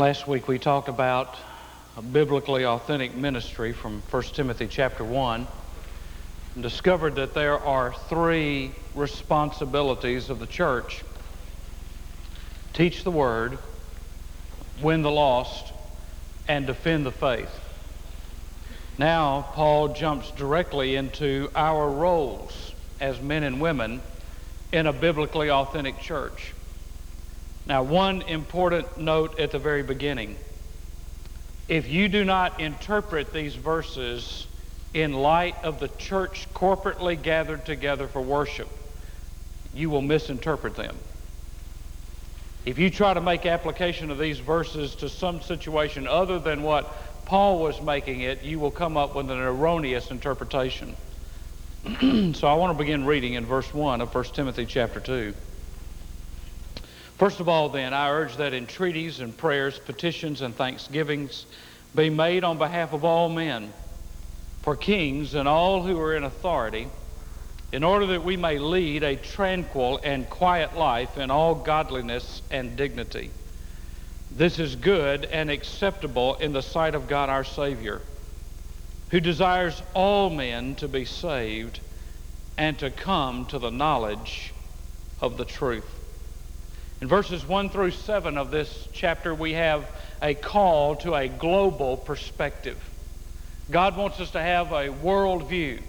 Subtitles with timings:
[0.00, 1.36] Last week we talked about
[1.94, 5.46] a biblically authentic ministry from 1 Timothy chapter 1
[6.54, 11.04] and discovered that there are three responsibilities of the church
[12.72, 13.58] teach the word,
[14.80, 15.70] win the lost,
[16.48, 17.60] and defend the faith.
[18.96, 24.00] Now, Paul jumps directly into our roles as men and women
[24.72, 26.54] in a biblically authentic church.
[27.66, 30.36] Now, one important note at the very beginning.
[31.68, 34.46] If you do not interpret these verses
[34.92, 38.68] in light of the church corporately gathered together for worship,
[39.72, 40.96] you will misinterpret them.
[42.64, 46.92] If you try to make application of these verses to some situation other than what
[47.24, 50.96] Paul was making it, you will come up with an erroneous interpretation.
[52.34, 55.32] so I want to begin reading in verse 1 of 1 Timothy chapter 2.
[57.20, 61.44] First of all, then, I urge that entreaties and prayers, petitions and thanksgivings
[61.94, 63.74] be made on behalf of all men,
[64.62, 66.88] for kings and all who are in authority
[67.72, 72.74] in order that we may lead a tranquil and quiet life in all godliness and
[72.78, 73.30] dignity.
[74.30, 78.00] This is good and acceptable in the sight of God our Savior,
[79.10, 81.80] who desires all men to be saved
[82.56, 84.54] and to come to the knowledge
[85.20, 85.99] of the truth.
[87.00, 91.96] In verses 1 through 7 of this chapter, we have a call to a global
[91.96, 92.76] perspective.
[93.70, 95.80] God wants us to have a world view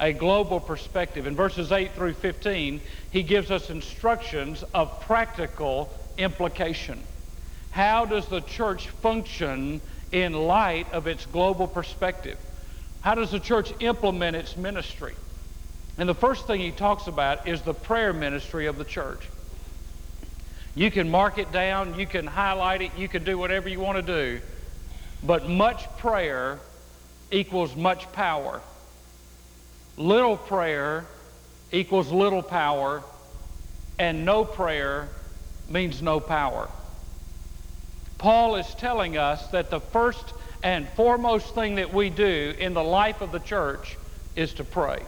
[0.00, 1.26] a global perspective.
[1.26, 6.98] In verses 8 through 15, he gives us instructions of practical implication.
[7.70, 12.38] How does the church function in light of its global perspective?
[13.02, 15.14] How does the church implement its ministry?
[15.98, 19.28] And the first thing he talks about is the prayer ministry of the church.
[20.74, 23.96] You can mark it down, you can highlight it, you can do whatever you want
[23.96, 24.40] to do,
[25.22, 26.58] but much prayer
[27.30, 28.60] equals much power.
[29.96, 31.04] Little prayer
[31.72, 33.02] equals little power,
[33.98, 35.08] and no prayer
[35.68, 36.68] means no power.
[38.18, 42.82] Paul is telling us that the first and foremost thing that we do in the
[42.82, 43.96] life of the church
[44.36, 45.02] is to pray.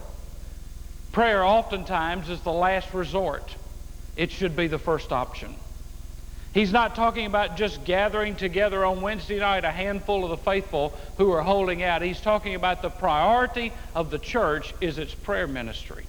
[1.12, 3.55] Prayer oftentimes is the last resort.
[4.17, 5.55] It should be the first option.
[6.53, 10.93] He's not talking about just gathering together on Wednesday night a handful of the faithful
[11.17, 12.03] who are holding out.
[12.03, 16.05] He's talking about the priority of the church is its prayer ministry.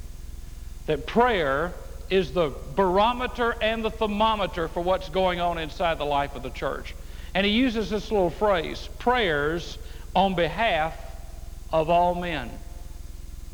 [0.87, 1.71] That prayer
[2.09, 6.49] is the barometer and the thermometer for what's going on inside the life of the
[6.49, 6.93] church.
[7.33, 9.77] And he uses this little phrase, prayers
[10.13, 10.93] on behalf
[11.71, 12.51] of all men.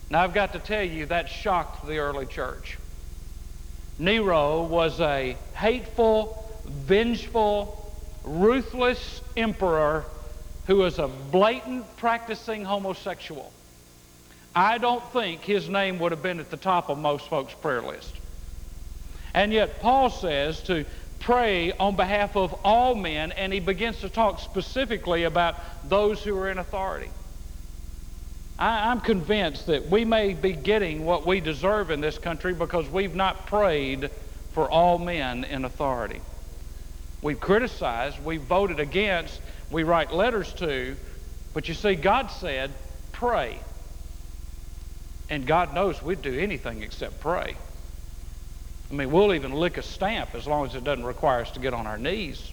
[0.09, 2.78] Now I've got to tell you that shocked the early church.
[3.99, 7.93] Nero was a hateful, vengeful,
[8.23, 10.05] ruthless emperor
[10.67, 13.51] who was a blatant practicing homosexual.
[14.55, 17.81] I don't think his name would have been at the top of most folks' prayer
[17.81, 18.13] list.
[19.33, 20.85] And yet, Paul says to
[21.19, 25.55] pray on behalf of all men, and he begins to talk specifically about
[25.87, 27.09] those who are in authority.
[28.59, 32.89] I, am convinced that we may be getting what we deserve in this country because
[32.89, 34.11] we've not prayed
[34.51, 36.19] for all men in authority.
[37.21, 39.39] We've criticized, we've voted against,
[39.71, 40.97] we write letters to,
[41.53, 42.71] but you see, God said,
[43.13, 43.59] pray.
[45.29, 47.55] And God knows we'd do anything except pray.
[48.91, 51.59] I mean, we'll even lick a stamp as long as it doesn't require us to
[51.59, 52.51] get on our knees.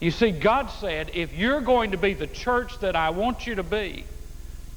[0.00, 3.56] You see, God said, if you're going to be the church that I want you
[3.56, 4.04] to be,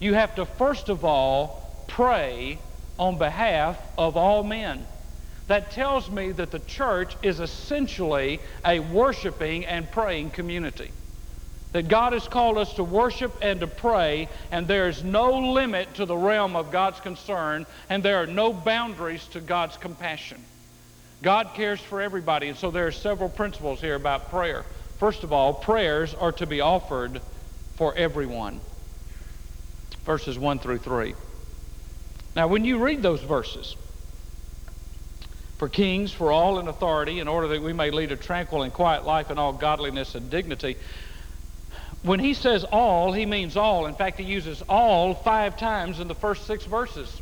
[0.02, 2.60] you have to first of all pray
[3.00, 4.86] on behalf of all men
[5.52, 10.92] that tells me that the church is essentially a worshiping and praying community.
[11.74, 15.96] That God has called us to worship and to pray, and there is no limit
[15.96, 20.42] to the realm of God's concern, and there are no boundaries to God's compassion.
[21.22, 24.64] God cares for everybody, and so there are several principles here about prayer.
[25.00, 27.20] First of all, prayers are to be offered
[27.76, 28.62] for everyone.
[30.06, 31.14] Verses 1 through 3.
[32.36, 33.76] Now, when you read those verses,
[35.62, 38.74] for kings, for all in authority, in order that we may lead a tranquil and
[38.74, 40.76] quiet life in all godliness and dignity.
[42.02, 43.86] When he says all, he means all.
[43.86, 47.22] In fact, he uses all five times in the first six verses.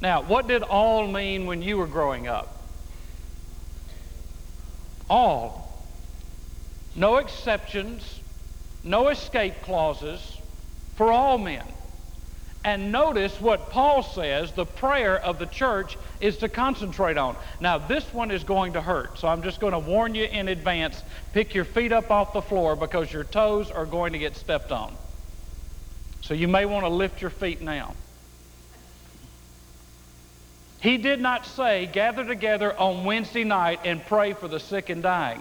[0.00, 2.62] Now, what did all mean when you were growing up?
[5.10, 5.84] All.
[6.94, 8.20] No exceptions,
[8.82, 10.38] no escape clauses
[10.96, 11.64] for all men.
[12.64, 17.36] And notice what Paul says the prayer of the church is to concentrate on.
[17.60, 20.48] Now, this one is going to hurt, so I'm just going to warn you in
[20.48, 21.00] advance.
[21.32, 24.72] Pick your feet up off the floor because your toes are going to get stepped
[24.72, 24.92] on.
[26.22, 27.94] So you may want to lift your feet now.
[30.80, 35.04] He did not say, gather together on Wednesday night and pray for the sick and
[35.04, 35.40] dying.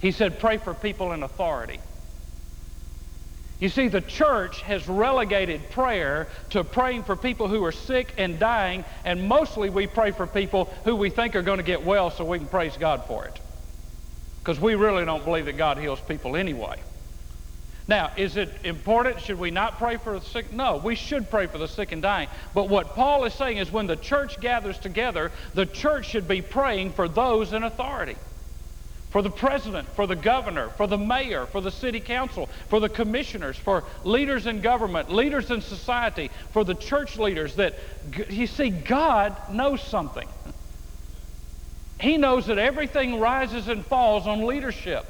[0.00, 1.80] He said, pray for people in authority.
[3.62, 8.36] You see, the church has relegated prayer to praying for people who are sick and
[8.36, 12.10] dying, and mostly we pray for people who we think are going to get well
[12.10, 13.40] so we can praise God for it.
[14.40, 16.82] Because we really don't believe that God heals people anyway.
[17.86, 19.20] Now, is it important?
[19.20, 20.52] Should we not pray for the sick?
[20.52, 22.26] No, we should pray for the sick and dying.
[22.54, 26.42] But what Paul is saying is when the church gathers together, the church should be
[26.42, 28.16] praying for those in authority
[29.12, 32.88] for the president, for the governor, for the mayor, for the city council, for the
[32.88, 37.78] commissioners, for leaders in government, leaders in society, for the church leaders that
[38.30, 40.26] you see God knows something.
[42.00, 45.04] He knows that everything rises and falls on leadership.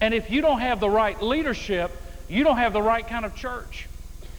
[0.00, 1.90] And if you don't have the right leadership,
[2.28, 3.88] you don't have the right kind of church.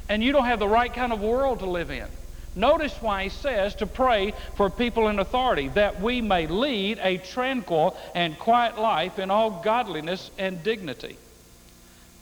[0.08, 2.08] And you don't have the right kind of world to live in.
[2.56, 7.18] Notice why he says to pray for people in authority, that we may lead a
[7.18, 11.18] tranquil and quiet life in all godliness and dignity.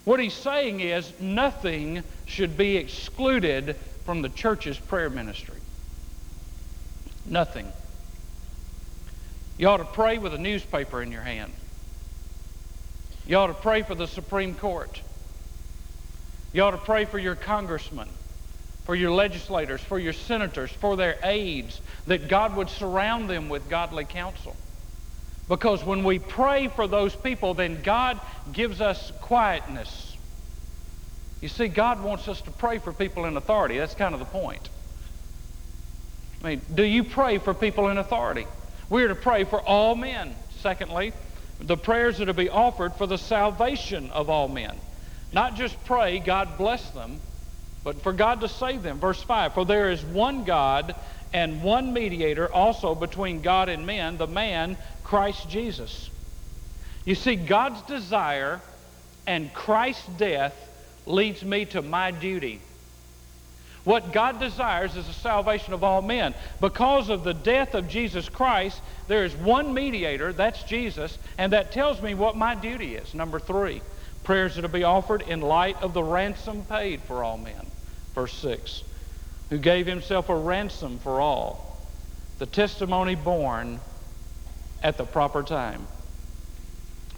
[0.05, 3.75] What he's saying is nothing should be excluded
[4.05, 5.59] from the church's prayer ministry.
[7.25, 7.67] Nothing.
[9.57, 11.51] You ought to pray with a newspaper in your hand.
[13.27, 15.01] You ought to pray for the Supreme Court.
[16.53, 18.07] You ought to pray for your congressman
[18.85, 23.69] for your legislators, for your senators, for their aides, that God would surround them with
[23.69, 24.55] godly counsel.
[25.47, 28.19] Because when we pray for those people, then God
[28.51, 30.15] gives us quietness.
[31.41, 33.77] You see, God wants us to pray for people in authority.
[33.77, 34.69] That's kind of the point.
[36.43, 38.47] I mean, do you pray for people in authority?
[38.89, 40.35] We are to pray for all men.
[40.59, 41.13] Secondly,
[41.59, 44.75] the prayers are to be offered for the salvation of all men.
[45.33, 47.19] Not just pray, God bless them,
[47.83, 48.99] but for God to save them.
[48.99, 50.95] Verse 5 For there is one God
[51.33, 56.09] and one mediator also between God and men, the man, Christ Jesus.
[57.05, 58.61] You see, God's desire
[59.25, 60.55] and Christ's death
[61.05, 62.61] leads me to my duty.
[63.83, 66.35] What God desires is the salvation of all men.
[66.59, 71.71] Because of the death of Jesus Christ, there is one mediator, that's Jesus, and that
[71.71, 73.15] tells me what my duty is.
[73.15, 73.81] Number three,
[74.23, 77.70] prayers are to be offered in light of the ransom paid for all men.
[78.15, 78.83] Verse 6
[79.49, 81.79] Who gave himself a ransom for all,
[82.39, 83.79] the testimony borne
[84.83, 85.87] at the proper time.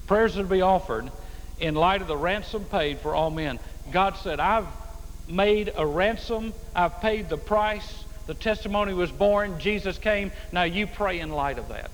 [0.08, 1.10] Prayers are to be offered
[1.60, 3.60] in light of the ransom paid for all men.
[3.92, 4.68] God said, I've
[5.28, 10.32] made a ransom, I've paid the price, the testimony was borne, Jesus came.
[10.52, 11.92] Now you pray in light of that.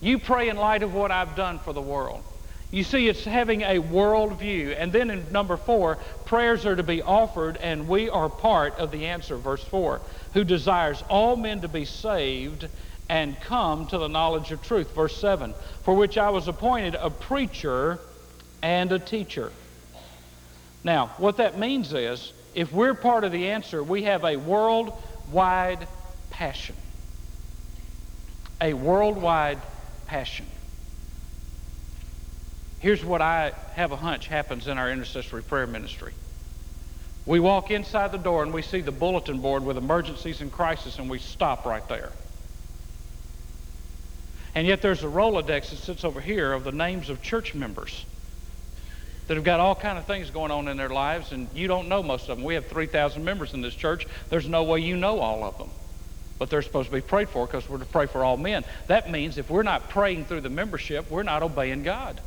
[0.00, 2.22] You pray in light of what I've done for the world.
[2.70, 4.70] You see, it's having a world view.
[4.70, 8.92] And then in number four, prayers are to be offered, and we are part of
[8.92, 9.36] the answer.
[9.36, 10.00] Verse 4
[10.34, 12.68] Who desires all men to be saved
[13.08, 14.94] and come to the knowledge of truth.
[14.94, 15.52] Verse 7
[15.82, 17.98] For which I was appointed a preacher
[18.62, 19.50] and a teacher.
[20.84, 25.86] Now, what that means is, if we're part of the answer, we have a worldwide
[26.30, 26.76] passion.
[28.60, 29.58] A worldwide
[30.06, 30.46] passion.
[32.80, 36.12] Here's what I have a hunch happens in our intercessory prayer ministry.
[37.26, 40.98] We walk inside the door and we see the bulletin board with emergencies and crisis,
[40.98, 42.10] and we stop right there.
[44.54, 48.04] And yet there's a Rolodex that sits over here of the names of church members
[49.28, 51.88] that have got all kind of things going on in their lives, and you don't
[51.88, 52.44] know most of them.
[52.44, 54.06] We have 3,000 members in this church.
[54.28, 55.70] There's no way you know all of them.
[56.38, 58.64] But they're supposed to be prayed for because we're to pray for all men.
[58.88, 62.20] That means if we're not praying through the membership, we're not obeying God.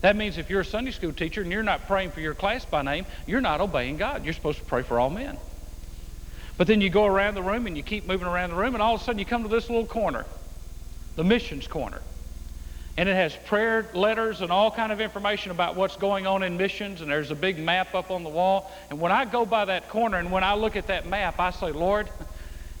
[0.00, 2.64] That means if you're a Sunday school teacher and you're not praying for your class
[2.64, 4.24] by name, you're not obeying God.
[4.24, 5.36] You're supposed to pray for all men.
[6.56, 8.82] But then you go around the room and you keep moving around the room, and
[8.82, 10.26] all of a sudden you come to this little corner,
[11.16, 12.00] the missions corner.
[12.96, 16.56] And it has prayer letters and all kind of information about what's going on in
[16.56, 18.70] missions, and there's a big map up on the wall.
[18.90, 21.50] And when I go by that corner and when I look at that map, I
[21.50, 22.10] say, Lord,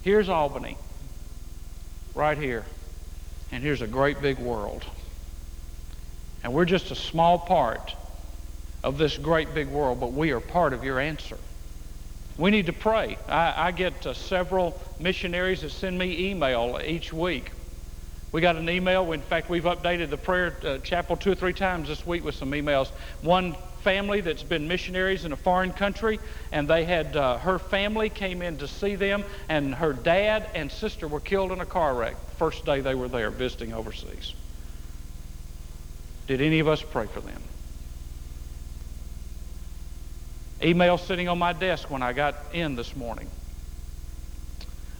[0.02, 0.76] here's Albany,
[2.14, 2.66] right here.
[3.52, 4.84] And here's a great big world.
[6.42, 7.94] And we're just a small part
[8.82, 11.38] of this great big world, but we are part of your answer.
[12.38, 13.18] We need to pray.
[13.28, 17.52] I, I get uh, several missionaries that send me email each week
[18.32, 19.10] We got an email.
[19.12, 22.36] In fact, we've updated the prayer uh, chapel two or three times this week with
[22.36, 22.90] some emails.
[23.22, 26.20] One family that's been missionaries in a foreign country,
[26.52, 30.70] and they had uh, her family came in to see them, and her dad and
[30.70, 34.34] sister were killed in a car wreck first day they were there visiting overseas.
[36.30, 37.42] Did any of us pray for them?
[40.62, 43.26] Email sitting on my desk when I got in this morning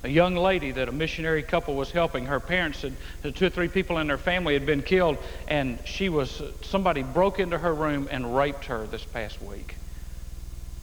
[0.02, 2.26] a young lady that a missionary couple was helping.
[2.26, 2.96] Her parents had,
[3.36, 7.38] two or three people in their family had been killed, and she was, somebody broke
[7.38, 9.76] into her room and raped her this past week.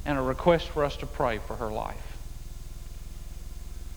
[0.05, 2.17] And a request for us to pray for her life.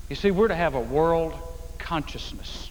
[0.09, 1.33] You see, we're to have a world
[1.79, 2.70] consciousness.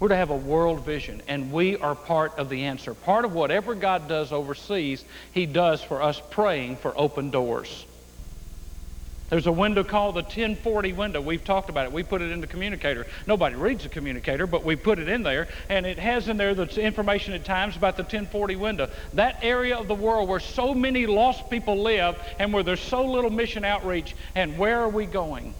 [0.00, 2.94] We're to have a world vision, and we are part of the answer.
[2.94, 7.84] Part of whatever God does overseas, He does for us praying for open doors.
[9.28, 11.20] There's a window called the 1040 window.
[11.20, 11.92] We've talked about it.
[11.92, 13.06] We put it in the communicator.
[13.26, 16.54] Nobody reads the communicator, but we put it in there, and it has in there
[16.54, 18.88] the information at times about the 1040 window.
[19.12, 23.04] That area of the world where so many lost people live and where there's so
[23.04, 25.54] little mission outreach, and where are we going?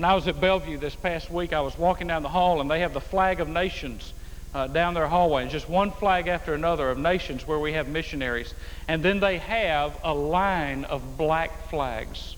[0.00, 2.70] When I was at Bellevue this past week, I was walking down the hall, and
[2.70, 4.14] they have the flag of nations
[4.54, 7.86] uh, down their hallway, and just one flag after another of nations where we have
[7.86, 8.54] missionaries.
[8.88, 12.34] And then they have a line of black flags.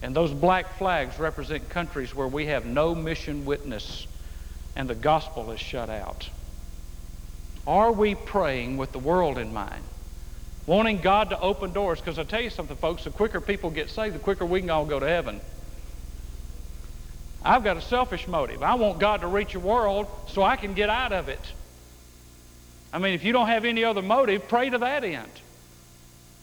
[0.00, 4.06] And those black flags represent countries where we have no mission witness
[4.76, 6.30] and the gospel is shut out.
[7.66, 9.82] Are we praying with the world in mind?
[10.66, 11.98] Wanting God to open doors?
[11.98, 14.70] Because I tell you something, folks, the quicker people get saved, the quicker we can
[14.70, 15.40] all go to heaven.
[17.44, 18.62] I've got a selfish motive.
[18.62, 21.40] I want God to reach a world so I can get out of it.
[22.92, 25.30] I mean, if you don't have any other motive, pray to that end.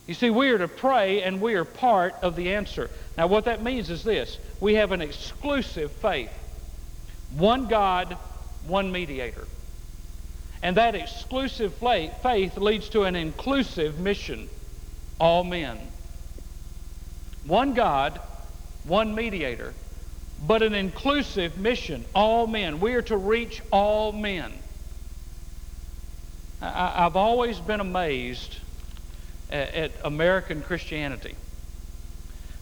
[0.07, 2.89] You see, we are to pray and we are part of the answer.
[3.17, 6.31] Now, what that means is this we have an exclusive faith
[7.35, 8.15] one God,
[8.67, 9.47] one mediator.
[10.61, 14.49] And that exclusive faith leads to an inclusive mission
[15.19, 15.77] all men.
[17.45, 18.19] One God,
[18.85, 19.73] one mediator
[20.41, 22.79] but an inclusive mission, all men.
[22.79, 24.51] We are to reach all men.
[26.61, 28.57] I, have always been amazed
[29.49, 31.35] at, at American Christianity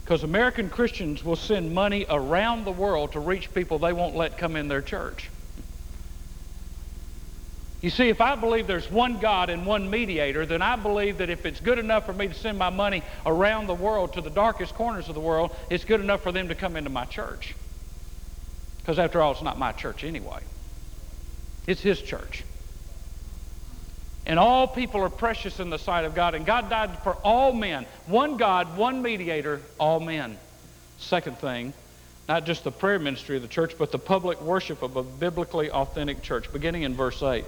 [0.04, 4.36] because American Christians will send money around the world to reach people they won't let
[4.36, 5.30] come in their church.
[7.80, 11.28] You see, if I believe there's one God and one mediator, then I believe that
[11.28, 14.30] if it's good enough for me to send my money around the world to the
[14.30, 17.54] darkest corners of the world, it's good enough for them to come into my church.
[18.84, 20.40] Because after all, it's not my church anyway,
[21.66, 22.44] it's His church.
[24.26, 27.52] And all people are precious in the sight of God, and God died for all
[27.52, 27.86] men.
[28.06, 30.38] One God, one mediator, all men.
[30.98, 31.74] Second thing,
[32.28, 35.70] not just the prayer ministry of the church, but the public worship of a biblically
[35.70, 37.44] authentic church, beginning in verse 8.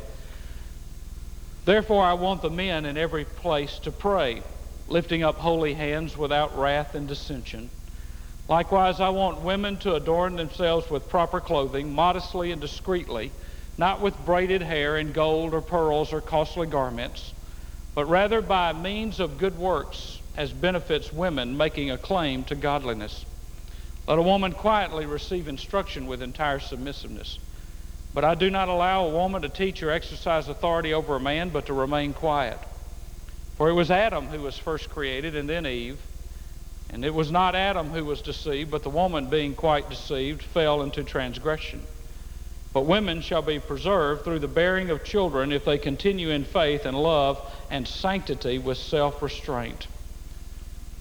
[1.64, 4.42] Therefore, I want the men in every place to pray,
[4.88, 7.70] lifting up holy hands without wrath and dissension.
[8.48, 13.32] Likewise, I want women to adorn themselves with proper clothing, modestly and discreetly,
[13.76, 17.32] not with braided hair and gold or pearls or costly garments,
[17.94, 23.24] but rather by means of good works as benefits women making a claim to godliness.
[24.06, 27.38] Let a woman quietly receive instruction with entire submissiveness.
[28.14, 31.48] But I do not allow a woman to teach or exercise authority over a man,
[31.48, 32.58] but to remain quiet.
[33.56, 35.98] For it was Adam who was first created, and then Eve.
[36.90, 40.82] And it was not Adam who was deceived, but the woman, being quite deceived, fell
[40.82, 41.82] into transgression.
[42.72, 46.84] But women shall be preserved through the bearing of children if they continue in faith
[46.84, 47.40] and love
[47.70, 49.88] and sanctity with self restraint.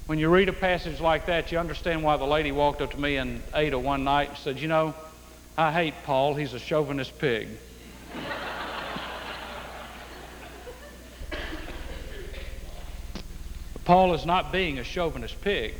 [0.07, 2.99] When you read a passage like that, you understand why the lady walked up to
[2.99, 4.93] me in Ada one night and said, You know,
[5.57, 6.35] I hate Paul.
[6.35, 7.47] He's a chauvinist pig.
[13.85, 15.75] Paul is not being a chauvinist pig.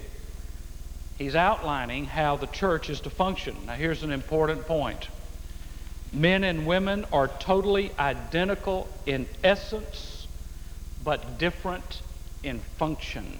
[1.17, 3.55] He's outlining how the church is to function.
[3.65, 5.07] Now, here's an important point
[6.13, 10.27] men and women are totally identical in essence,
[11.03, 12.01] but different
[12.43, 13.39] in function.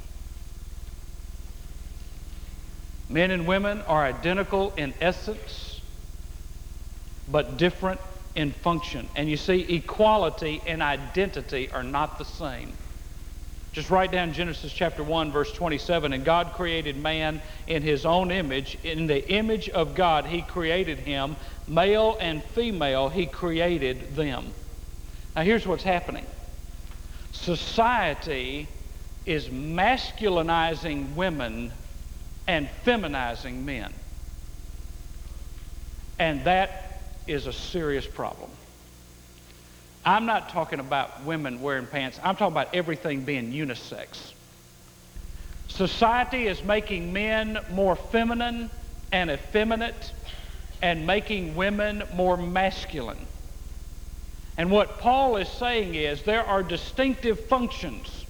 [3.08, 5.80] Men and women are identical in essence,
[7.32, 8.02] but different
[8.36, 9.08] in function.
[9.16, 12.74] And you see, equality and identity are not the same.
[13.76, 16.14] Just write down Genesis chapter 1, verse 27.
[16.14, 18.78] And God created man in his own image.
[18.86, 21.36] In the image of God, he created him.
[21.68, 24.46] Male and female, he created them.
[25.36, 26.26] Now, here's what's happening
[27.34, 28.70] society
[29.26, 31.74] is masculinizing women
[32.48, 33.92] and feminizing men.
[36.18, 38.50] And that is a serious problem.
[40.06, 42.20] I'm not talking about women wearing pants.
[42.24, 44.34] I'm talking about everything being unisex.
[45.68, 48.70] Society is making men more feminine
[49.12, 50.12] and effeminate
[50.82, 53.26] and making women more masculine.
[54.58, 58.26] And what Paul is saying is there are distinctive functions.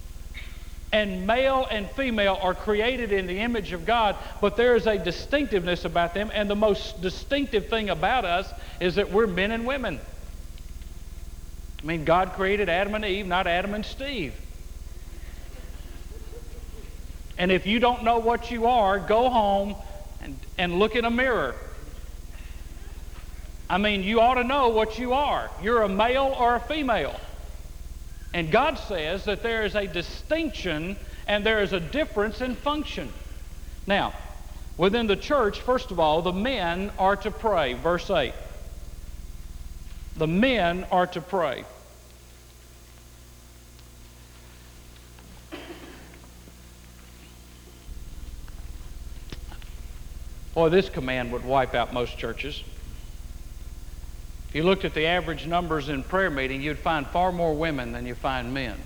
[0.92, 4.98] And male and female are created in the image of God, but there is a
[4.98, 6.30] distinctiveness about them.
[6.32, 10.00] And the most distinctive thing about us is that we're men and women.
[11.86, 14.34] I mean, God created Adam and Eve, not Adam and Steve.
[17.38, 19.76] And if you don't know what you are, go home
[20.20, 21.54] and, and look in a mirror
[23.68, 25.50] I mean, you ought to know what you are.
[25.60, 27.18] You're a male or a female.
[28.32, 33.12] And God says that there is a distinction and there is a difference in function.
[33.86, 34.14] Now,
[34.76, 37.72] within the church, first of all, the men are to pray.
[37.72, 38.32] Verse 8.
[40.16, 41.64] The men are to pray.
[50.56, 52.64] Boy, this command would wipe out most churches
[54.48, 57.92] If you looked at the average numbers in prayer meeting, you'd find far more women
[57.92, 58.72] than you find men.
[58.72, 58.80] In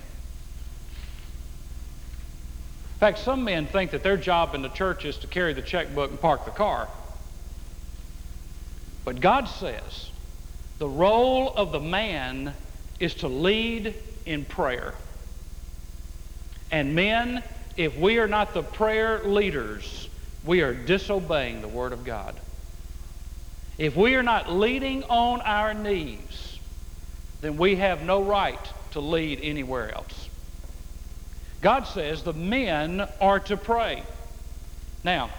[2.99, 6.11] fact, some men think that their job in the church is to carry the checkbook
[6.11, 6.89] and park the car.
[9.05, 10.11] But God says
[10.81, 12.53] the role of the man
[12.99, 13.95] is to lead
[14.27, 14.95] in prayer.
[16.73, 17.45] And men,
[17.77, 20.09] if we are not the prayer leaders,
[20.44, 22.35] we are disobeying the Word of God.
[23.78, 26.59] If we are not leading on our knees,
[27.40, 28.59] then we have no right
[28.92, 30.28] to lead anywhere else.
[31.61, 34.02] God says the men are to pray.
[35.04, 35.30] Now,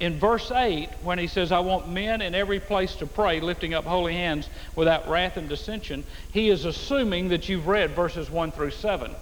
[0.00, 3.74] in verse 8, when he says, I want men in every place to pray, lifting
[3.74, 8.52] up holy hands without wrath and dissension, he is assuming that you've read verses 1
[8.52, 9.14] through 7.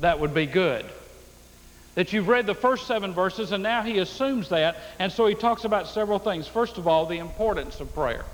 [0.00, 0.86] That would be good
[1.94, 5.34] that you've read the first seven verses, and now he assumes that, and so he
[5.34, 6.46] talks about several things.
[6.46, 8.24] First of all, the importance of prayer.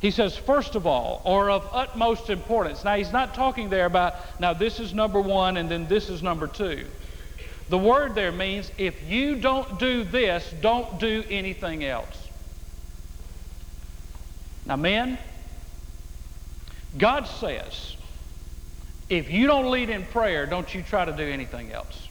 [0.00, 2.82] He says, first of all, or of utmost importance.
[2.82, 6.24] Now, he's not talking there about, now this is number one and then this is
[6.24, 6.86] number two.
[7.68, 12.28] The word there means if you don't do this, don't do anything else.
[14.66, 15.18] Now, men,
[16.98, 17.96] God says,
[19.08, 22.08] if you don't lead in prayer, don't you try to do anything else.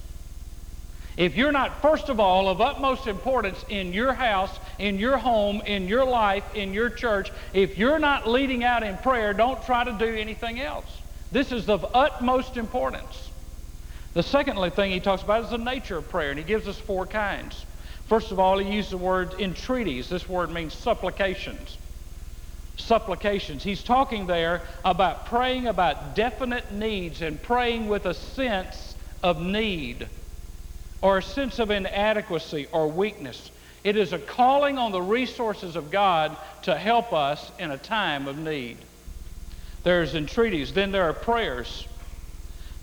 [1.18, 5.62] If you're not, first of all, of utmost importance in your house, in your home,
[5.66, 9.84] in your life, in your church, if you're not leading out in prayer, don't try
[9.84, 10.86] to do anything else.
[11.32, 13.30] This is of utmost importance.
[14.14, 16.78] The secondly thing he talks about is the nature of prayer, and he gives us
[16.78, 17.66] four kinds.
[18.08, 20.10] First of all, he uses the word entreaties.
[20.10, 21.78] This word means supplications.
[22.78, 23.64] Supplications.
[23.64, 30.08] He's talking there about praying about definite needs and praying with a sense of need
[31.02, 33.52] or a sense of inadequacy or weakness.
[33.84, 38.28] It is a calling on the resources of God to help us in a time
[38.28, 38.78] of need.
[39.84, 41.88] There's entreaties, then there are prayers.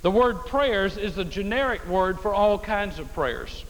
[0.03, 3.65] The word prayers is the generic word for all kinds of prayers.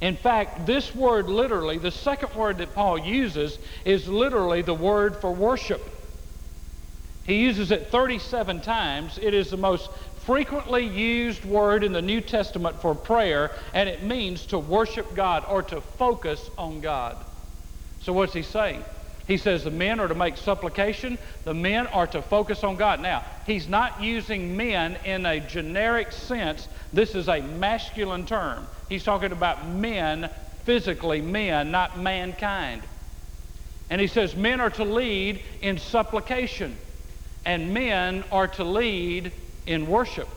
[0.00, 5.16] In fact, this word literally, the second word that Paul uses, is literally the word
[5.16, 5.82] for worship.
[7.24, 9.18] He uses it 37 times.
[9.20, 9.90] It is the most
[10.30, 15.44] frequently used word in the New Testament for prayer, and it means to worship God
[15.48, 17.16] or to focus on God.
[18.02, 18.84] So, what's he saying?
[19.26, 23.00] He says the men are to make supplication, the men are to focus on God.
[23.00, 26.68] Now, he's not using men in a generic sense.
[26.92, 28.68] This is a masculine term.
[28.88, 30.30] He's talking about men,
[30.62, 32.82] physically men, not mankind.
[33.90, 36.76] And he says men are to lead in supplication,
[37.44, 39.32] and men are to lead
[39.70, 40.28] in worship.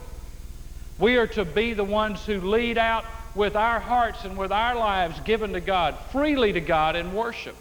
[1.00, 4.76] We are to be the ones who lead out with our hearts and with our
[4.76, 7.56] lives given to God, freely to God in worship.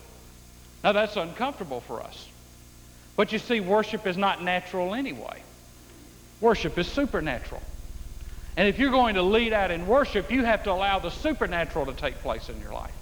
[0.85, 2.29] Now that's uncomfortable for us.
[3.17, 5.43] But you see, worship is not natural anyway.
[6.41, 7.63] Worship is supernatural.
[8.57, 11.87] And if you're going to lead out in worship, you have to allow the supernatural
[11.87, 12.93] to take place in your life.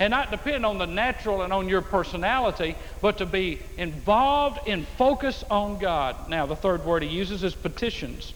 [0.00, 4.86] And not depend on the natural and on your personality, but to be involved in
[4.96, 6.30] focus on God.
[6.30, 8.32] Now, the third word he uses is petitions.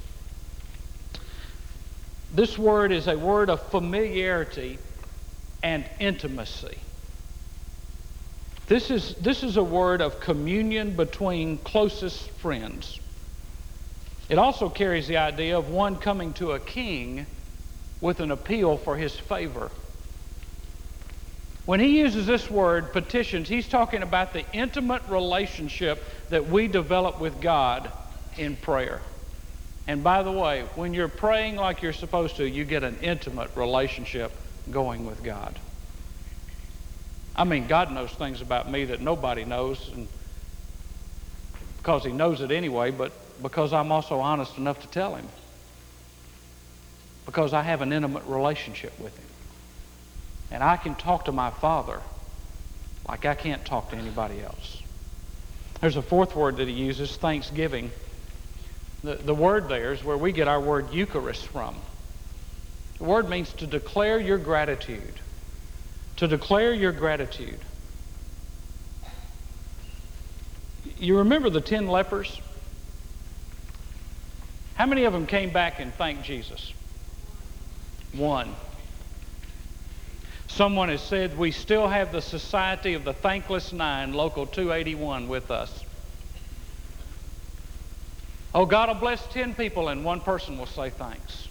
[2.34, 4.78] This word is a word of familiarity
[5.62, 6.76] and intimacy.
[8.66, 13.00] This is, this is a word of communion between closest friends.
[14.28, 17.24] It also carries the idea of one coming to a king
[18.02, 19.70] with an appeal for his favor.
[21.66, 27.20] When he uses this word, petitions, he's talking about the intimate relationship that we develop
[27.20, 27.90] with God
[28.36, 29.00] in prayer.
[29.86, 33.50] And by the way, when you're praying like you're supposed to, you get an intimate
[33.54, 34.32] relationship
[34.70, 35.58] going with God.
[37.36, 40.06] I mean, God knows things about me that nobody knows, and
[41.78, 45.28] because He knows it anyway, but because I'm also honest enough to tell Him.
[47.26, 49.23] Because I have an intimate relationship with Him.
[50.54, 52.00] And I can talk to my Father
[53.08, 54.80] like I can't talk to anybody else.
[55.80, 57.90] There's a fourth word that he uses, thanksgiving.
[59.02, 61.74] The, the word there is where we get our word Eucharist from.
[62.98, 65.14] The word means to declare your gratitude.
[66.18, 67.58] To declare your gratitude.
[70.98, 72.40] You remember the ten lepers?
[74.76, 76.72] How many of them came back and thanked Jesus?
[78.12, 78.54] One.
[80.54, 85.50] Someone has said we still have the Society of the Thankless Nine, Local 281, with
[85.50, 85.84] us.
[88.54, 91.48] Oh, God will bless 10 people and one person will say thanks.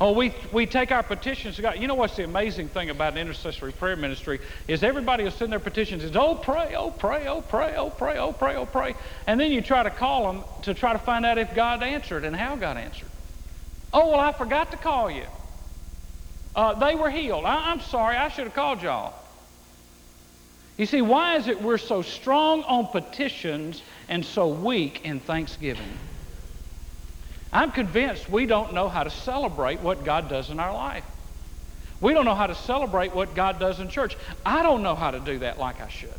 [0.00, 1.78] Oh, we, we take our petitions to God.
[1.78, 5.52] You know what's the amazing thing about an intercessory prayer ministry is everybody will send
[5.52, 8.96] their petitions says, oh, pray, oh, pray, oh, pray, oh, pray, oh, pray, oh, pray.
[9.28, 12.24] And then you try to call them to try to find out if God answered
[12.24, 13.08] and how God answered.
[13.92, 15.26] Oh, well, I forgot to call you.
[16.54, 17.44] Uh, they were healed.
[17.44, 19.14] I, I'm sorry, I should have called y'all.
[20.76, 25.98] You see, why is it we're so strong on petitions and so weak in thanksgiving?
[27.52, 31.04] I'm convinced we don't know how to celebrate what God does in our life.
[32.00, 34.16] We don't know how to celebrate what God does in church.
[34.44, 36.10] I don't know how to do that like I should.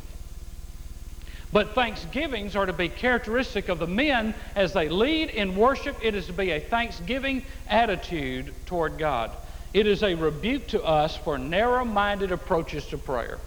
[1.52, 5.96] But thanksgivings are to be characteristic of the men as they lead in worship.
[6.02, 9.30] It is to be a thanksgiving attitude toward God.
[9.76, 13.38] It is a rebuke to us for narrow minded approaches to prayer.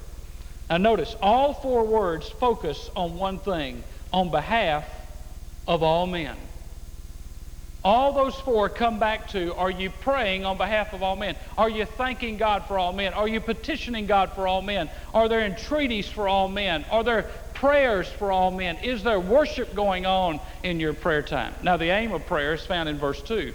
[0.69, 4.87] Now, notice all four words focus on one thing on behalf
[5.67, 6.37] of all men.
[7.83, 11.35] All those four come back to are you praying on behalf of all men?
[11.57, 13.11] Are you thanking God for all men?
[13.13, 14.87] Are you petitioning God for all men?
[15.15, 16.85] Are there entreaties for all men?
[16.91, 17.23] Are there
[17.55, 18.77] prayers for all men?
[18.83, 21.55] Is there worship going on in your prayer time?
[21.63, 23.51] Now, the aim of prayer is found in verse 2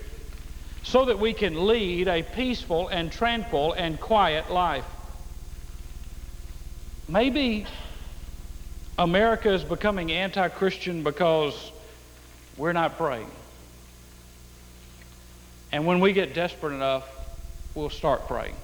[0.85, 4.85] so that we can lead a peaceful and tranquil and quiet life.
[7.09, 7.66] Maybe
[8.99, 11.73] America is becoming anti Christian because
[12.57, 13.31] we're not praying.
[15.73, 17.09] And when we get desperate enough,
[17.75, 18.55] we'll start praying.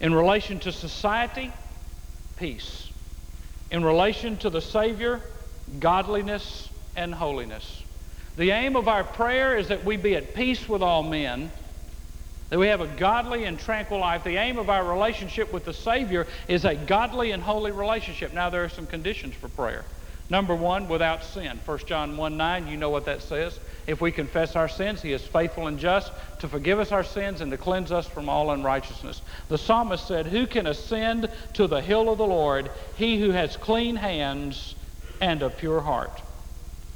[0.00, 1.52] In relation to society,
[2.36, 2.90] peace.
[3.70, 5.20] In relation to the Savior,
[5.78, 7.81] godliness and holiness.
[8.36, 11.50] The aim of our prayer is that we be at peace with all men,
[12.48, 14.24] that we have a godly and tranquil life.
[14.24, 18.32] The aim of our relationship with the Savior is a godly and holy relationship.
[18.32, 19.84] Now, there are some conditions for prayer.
[20.30, 21.60] Number one, without sin.
[21.66, 23.60] 1 John 1 9, you know what that says.
[23.86, 27.42] If we confess our sins, He is faithful and just to forgive us our sins
[27.42, 29.20] and to cleanse us from all unrighteousness.
[29.48, 32.70] The psalmist said, Who can ascend to the hill of the Lord?
[32.96, 34.74] He who has clean hands
[35.20, 36.22] and a pure heart.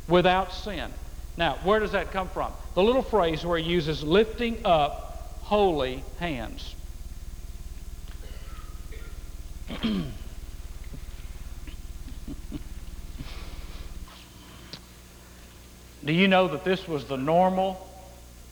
[0.09, 0.90] Without sin.
[1.37, 2.53] Now, where does that come from?
[2.75, 6.75] The little phrase where he uses lifting up holy hands.
[16.07, 17.85] Do you know that this was the normal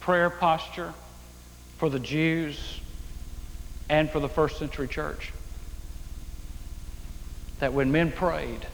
[0.01, 0.93] prayer posture
[1.77, 2.81] for the Jews
[3.89, 5.31] and for the first century church?
[7.59, 8.67] That when men prayed,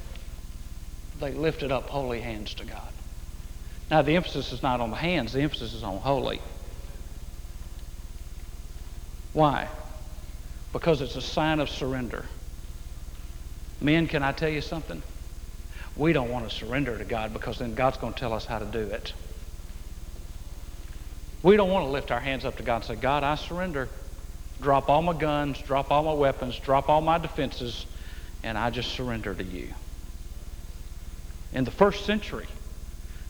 [1.20, 2.91] they lifted up holy hands to God.
[3.92, 6.40] Now, the emphasis is not on the hands, the emphasis is on holy.
[9.34, 9.68] Why?
[10.72, 12.24] Because it's a sign of surrender.
[13.82, 15.04] Men, can I tell you something?
[15.98, 18.60] We don't want to surrender to God because then God's going to tell us how
[18.60, 19.12] to do it.
[21.44, 23.90] We don't want to lift our hands up to God and say, God, I surrender.
[24.62, 27.86] Drop all my guns, drop all my weapons, drop all my defenses,
[28.42, 29.68] and I just surrender to you.
[31.52, 32.48] In the first century,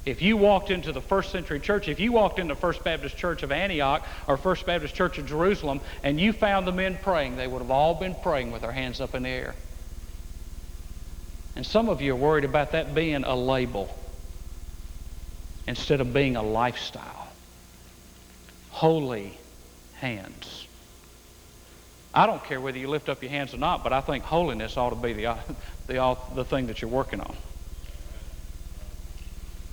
[0.06, 3.44] if you walked into the first century church, if you walked into First Baptist Church
[3.44, 7.48] of Antioch or First Baptist Church of Jerusalem and you found the men praying, they
[7.48, 9.56] would have all been praying with their hands up in the air.
[11.56, 13.96] And some of you are worried about that being a label
[15.68, 17.28] instead of being a lifestyle.
[18.72, 19.38] Holy
[19.96, 20.66] hands.
[22.14, 24.78] I don't care whether you lift up your hands or not, but I think holiness
[24.78, 25.38] ought to be the,
[25.88, 27.36] the, the thing that you're working on.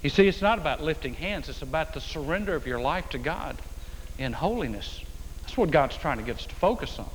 [0.03, 3.19] You see, it's not about lifting hands, it's about the surrender of your life to
[3.19, 3.57] God
[4.19, 5.03] in holiness.
[5.43, 7.09] That's what God's trying to get us to focus on.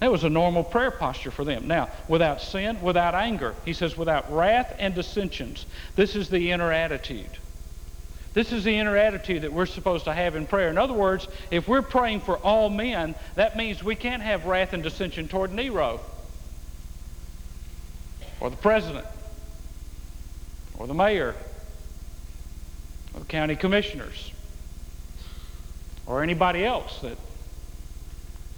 [0.00, 1.66] That was a normal prayer posture for them.
[1.66, 3.54] Now, without sin, without anger.
[3.64, 5.64] He says, without wrath and dissensions.
[5.96, 7.30] This is the inner attitude.
[8.34, 10.68] This is the inner attitude that we're supposed to have in prayer.
[10.68, 14.72] In other words, if we're praying for all men, that means we can't have wrath
[14.72, 16.00] and dissension toward Nero
[18.40, 19.06] or the president
[20.76, 21.36] or the mayor
[23.18, 24.32] the county commissioners
[26.06, 27.16] or anybody else that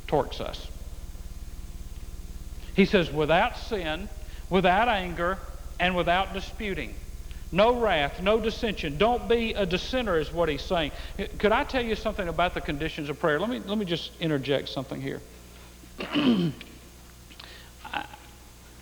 [0.06, 0.68] torques us.
[2.74, 4.08] He says, without sin,
[4.50, 5.38] without anger,
[5.80, 6.94] and without disputing.
[7.52, 8.98] No wrath, no dissension.
[8.98, 10.90] Don't be a dissenter, is what he's saying.
[11.38, 13.38] Could I tell you something about the conditions of prayer?
[13.38, 15.20] Let me, let me just interject something here.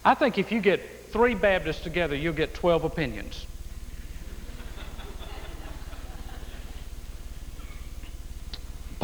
[0.05, 3.47] I think if you get three Baptists together, you'll get 12 opinions.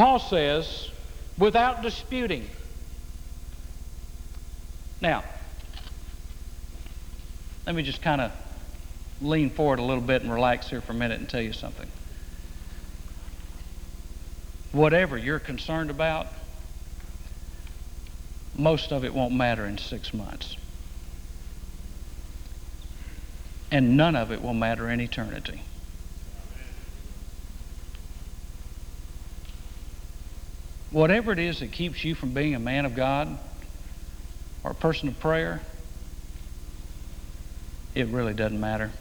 [0.01, 0.89] Paul says,
[1.37, 2.49] without disputing.
[4.99, 5.23] Now,
[7.67, 8.31] let me just kind of
[9.21, 11.87] lean forward a little bit and relax here for a minute and tell you something.
[14.71, 16.25] Whatever you're concerned about,
[18.55, 20.57] most of it won't matter in six months.
[23.69, 25.61] And none of it will matter in eternity.
[30.91, 33.37] Whatever it is that keeps you from being a man of God
[34.63, 35.61] or a person of prayer,
[37.95, 38.91] it really doesn't matter.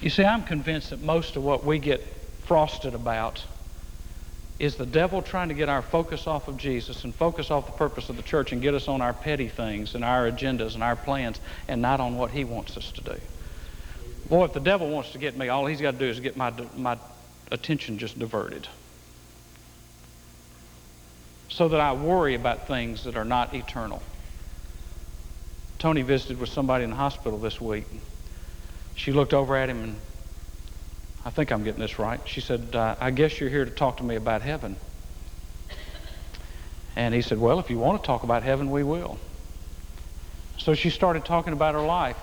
[0.00, 2.02] You see, I'm convinced that most of what we get
[2.44, 3.42] frosted about
[4.58, 7.72] is the devil trying to get our focus off of Jesus and focus off the
[7.72, 10.82] purpose of the church and get us on our petty things and our agendas and
[10.82, 13.16] our plans and not on what he wants us to do.
[14.28, 16.36] Boy, if the devil wants to get me, all he's got to do is get
[16.36, 16.98] my, my
[17.50, 18.68] attention just diverted
[21.54, 24.02] so that I worry about things that are not eternal.
[25.78, 27.84] Tony visited with somebody in the hospital this week.
[28.96, 29.96] She looked over at him and
[31.24, 32.18] I think I'm getting this right.
[32.24, 34.74] She said, uh, I guess you're here to talk to me about heaven.
[36.96, 39.18] And he said, Well, if you want to talk about heaven, we will.
[40.58, 42.16] So she started talking about her life.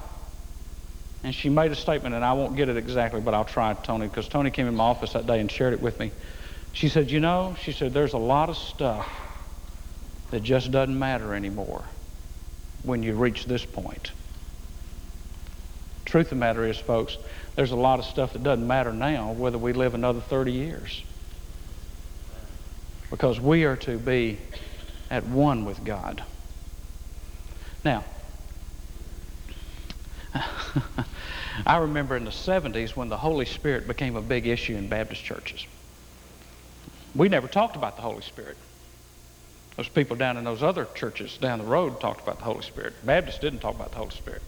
[1.24, 4.08] And she made a statement, and I won't get it exactly, but I'll try, Tony,
[4.08, 6.12] because Tony came in my office that day and shared it with me.
[6.74, 9.10] She said, You know, she said, there's a lot of stuff
[10.32, 11.84] that just doesn't matter anymore
[12.84, 14.12] when you reach this point.
[16.06, 17.18] Truth of the matter is, folks,
[17.56, 21.04] there's a lot of stuff that doesn't matter now whether we live another 30 years.
[23.10, 24.40] Because we are to be
[25.10, 26.24] at one with God.
[27.84, 28.06] Now,
[31.66, 35.24] I remember in the 70s when the Holy Spirit became a big issue in Baptist
[35.24, 35.66] churches.
[37.16, 38.58] We never talked about the Holy Spirit.
[39.78, 42.94] Those people down in those other churches down the road talked about the Holy Spirit.
[43.06, 44.42] Baptists didn't talk about the Holy Spirit.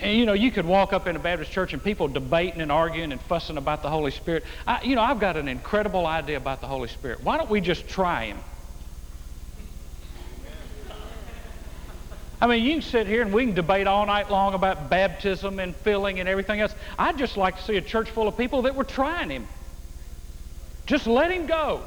[0.00, 2.72] And, you know, you could walk up in a Baptist church and people debating and
[2.72, 4.44] arguing and fussing about the Holy Spirit.
[4.66, 7.22] I, you know, I've got an incredible idea about the Holy Spirit.
[7.22, 8.38] Why don't we just try Him?
[12.40, 15.60] I mean, you can sit here and we can debate all night long about baptism
[15.60, 16.74] and filling and everything else.
[16.98, 19.46] I'd just like to see a church full of people that were trying Him.
[20.86, 21.82] Just let Him go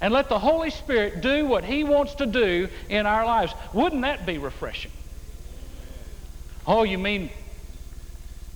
[0.00, 3.54] and let the Holy Spirit do what He wants to do in our lives.
[3.72, 4.90] Wouldn't that be refreshing?
[6.66, 7.30] Oh, you mean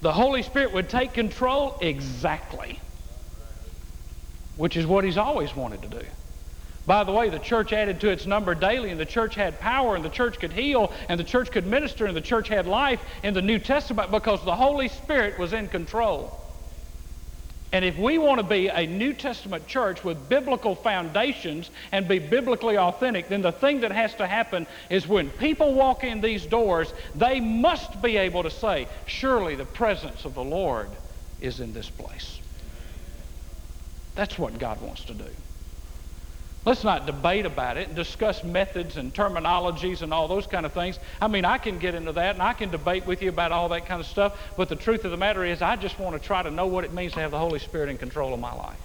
[0.03, 1.77] the Holy Spirit would take control?
[1.81, 2.81] Exactly.
[4.57, 6.07] Which is what He's always wanted to do.
[6.87, 9.95] By the way, the church added to its number daily, and the church had power,
[9.95, 13.01] and the church could heal, and the church could minister, and the church had life
[13.23, 16.40] in the New Testament because the Holy Spirit was in control.
[17.73, 22.19] And if we want to be a New Testament church with biblical foundations and be
[22.19, 26.45] biblically authentic, then the thing that has to happen is when people walk in these
[26.47, 30.89] doors, they must be able to say, Surely the presence of the Lord
[31.41, 32.41] is in this place.
[34.17, 35.29] That's what God wants to do.
[36.65, 40.73] Let's not debate about it and discuss methods and terminologies and all those kind of
[40.73, 40.99] things.
[41.19, 43.71] I mean, I can get into that and I can debate with you about all
[43.71, 46.27] that kind of stuff, but the truth of the matter is, I just want to
[46.27, 48.53] try to know what it means to have the Holy Spirit in control of my
[48.53, 48.79] life.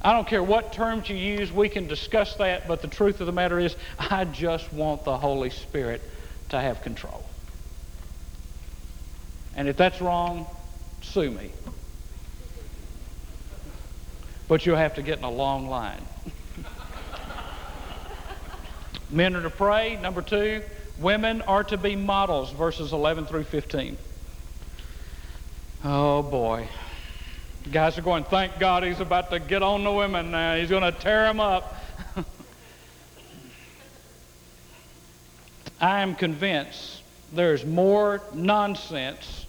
[0.00, 3.26] I don't care what terms you use, we can discuss that, but the truth of
[3.26, 6.02] the matter is, I just want the Holy Spirit
[6.50, 7.24] to have control.
[9.56, 10.46] And if that's wrong,
[11.02, 11.50] sue me.
[14.48, 16.02] But you'll have to get in a long line.
[19.12, 19.98] Men are to pray.
[20.00, 20.62] Number two,
[20.98, 23.98] women are to be models, verses 11 through 15.
[25.84, 26.66] Oh boy.
[27.70, 30.56] Guys are going, thank God he's about to get on the women now.
[30.56, 31.76] He's going to tear them up.
[35.80, 39.46] I am convinced there's more nonsense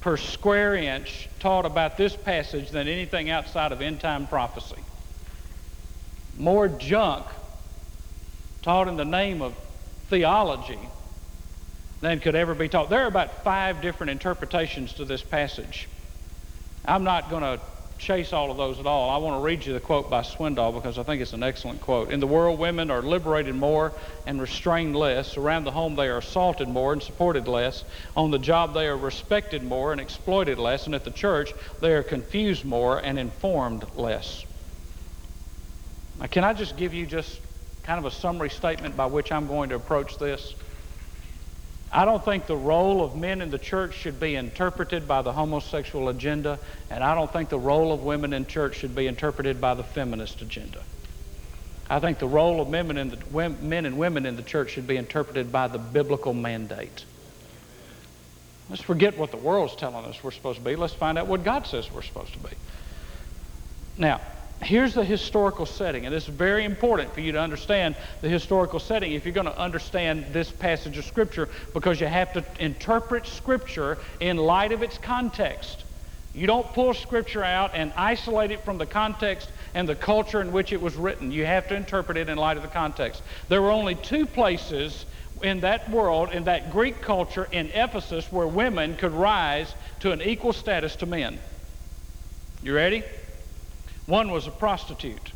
[0.00, 4.80] per square inch taught about this passage than anything outside of end time prophecy.
[6.38, 7.26] More junk
[8.62, 9.54] taught in the name of
[10.08, 10.78] theology
[12.00, 12.90] than could ever be taught.
[12.90, 15.88] There are about five different interpretations to this passage.
[16.84, 17.60] I'm not going to
[17.98, 19.10] chase all of those at all.
[19.10, 21.80] I want to read you the quote by Swindoll because I think it's an excellent
[21.80, 22.10] quote.
[22.10, 23.92] In the world, women are liberated more
[24.26, 25.36] and restrained less.
[25.36, 27.84] Around the home, they are assaulted more and supported less.
[28.16, 30.86] On the job, they are respected more and exploited less.
[30.86, 34.44] And at the church, they are confused more and informed less.
[36.18, 37.38] Now, can I just give you just
[37.82, 40.54] kind of a summary statement by which I'm going to approach this?
[41.92, 45.32] I don't think the role of men in the church should be interpreted by the
[45.32, 46.58] homosexual agenda,
[46.90, 49.84] and I don't think the role of women in church should be interpreted by the
[49.84, 50.82] feminist agenda.
[51.90, 54.86] I think the role of men, in the, men and women in the church should
[54.86, 57.04] be interpreted by the biblical mandate.
[58.70, 60.76] Let's forget what the world's telling us we're supposed to be.
[60.76, 62.56] Let's find out what God says we're supposed to be.
[63.98, 64.22] Now,
[64.64, 68.78] here's the historical setting, and this is very important for you to understand the historical
[68.78, 73.26] setting if you're going to understand this passage of Scripture, because you have to interpret
[73.26, 75.84] Scripture in light of its context.
[76.34, 80.52] You don't pull Scripture out and isolate it from the context and the culture in
[80.52, 81.30] which it was written.
[81.30, 83.22] You have to interpret it in light of the context.
[83.48, 85.04] There were only two places
[85.42, 90.22] in that world, in that Greek culture in Ephesus, where women could rise to an
[90.22, 91.38] equal status to men.
[92.62, 93.02] You ready?
[94.06, 95.32] One was a prostitute.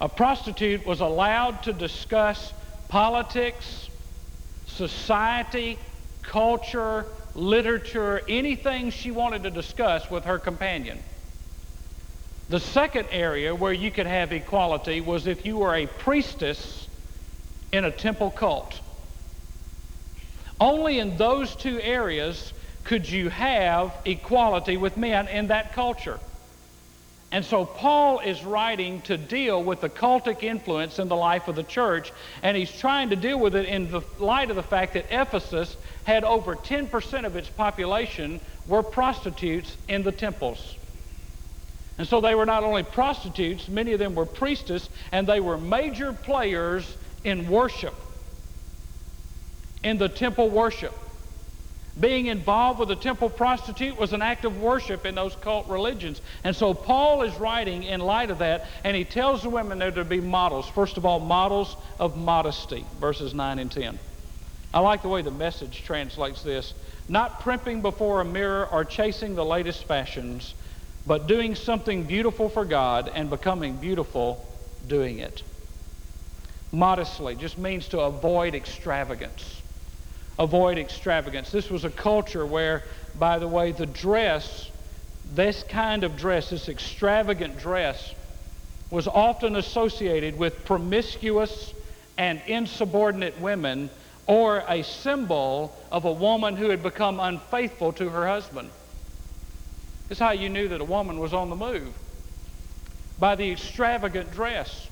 [0.00, 2.52] A prostitute was allowed to discuss
[2.88, 3.88] politics,
[4.66, 5.78] society,
[6.22, 10.98] culture, literature, anything she wanted to discuss with her companion.
[12.48, 16.88] The second area where you could have equality was if you were a priestess
[17.72, 18.80] in a temple cult.
[20.60, 22.52] Only in those two areas
[22.84, 26.20] could you have equality with men in that culture.
[27.34, 31.56] And so Paul is writing to deal with the cultic influence in the life of
[31.56, 32.12] the church,
[32.44, 35.76] and he's trying to deal with it in the light of the fact that Ephesus
[36.04, 40.76] had over 10% of its population were prostitutes in the temples.
[41.98, 45.58] And so they were not only prostitutes, many of them were priestess, and they were
[45.58, 47.96] major players in worship,
[49.82, 50.94] in the temple worship.
[51.98, 56.20] Being involved with a temple prostitute was an act of worship in those cult religions.
[56.42, 59.92] And so Paul is writing in light of that, and he tells the women there
[59.92, 60.68] to be models.
[60.68, 63.98] First of all, models of modesty, verses 9 and 10.
[64.72, 66.74] I like the way the message translates this.
[67.08, 70.54] Not primping before a mirror or chasing the latest fashions,
[71.06, 74.44] but doing something beautiful for God and becoming beautiful
[74.88, 75.44] doing it.
[76.72, 79.62] Modestly just means to avoid extravagance
[80.38, 81.50] avoid extravagance.
[81.50, 82.82] This was a culture where,
[83.18, 84.70] by the way, the dress,
[85.34, 88.14] this kind of dress, this extravagant dress,
[88.90, 91.72] was often associated with promiscuous
[92.16, 93.90] and insubordinate women
[94.26, 98.70] or a symbol of a woman who had become unfaithful to her husband.
[100.08, 101.92] This is how you knew that a woman was on the move
[103.18, 104.88] by the extravagant dress.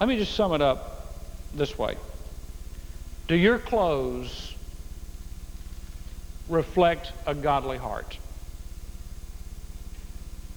[0.00, 1.14] Let me just sum it up
[1.54, 1.96] this way.
[3.26, 4.54] Do your clothes
[6.48, 8.18] reflect a godly heart?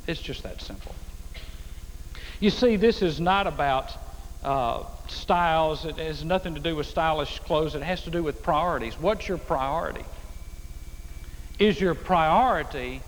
[0.05, 0.93] It's just that simple.
[2.39, 3.93] You see, this is not about
[4.43, 5.85] uh, styles.
[5.85, 7.75] It has nothing to do with stylish clothes.
[7.75, 8.95] It has to do with priorities.
[8.99, 10.05] What's your priority?
[11.59, 13.01] Is your priority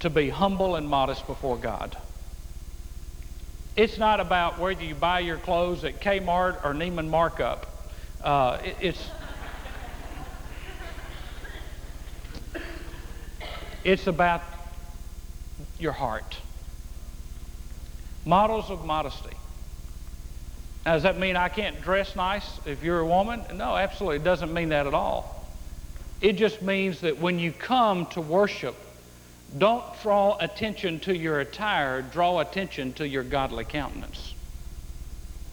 [0.00, 1.96] to be humble and modest before God?
[3.76, 7.66] It's not about whether you buy your clothes at Kmart or Neiman Markup.
[8.22, 9.10] Uh, it, it's
[13.82, 14.42] it's about
[15.78, 16.36] your heart.
[18.26, 19.36] Models of modesty.
[20.84, 23.42] Now, does that mean I can't dress nice if you're a woman?
[23.54, 24.16] No, absolutely.
[24.16, 25.46] It doesn't mean that at all.
[26.20, 28.74] It just means that when you come to worship,
[29.56, 34.34] don't draw attention to your attire, draw attention to your godly countenance.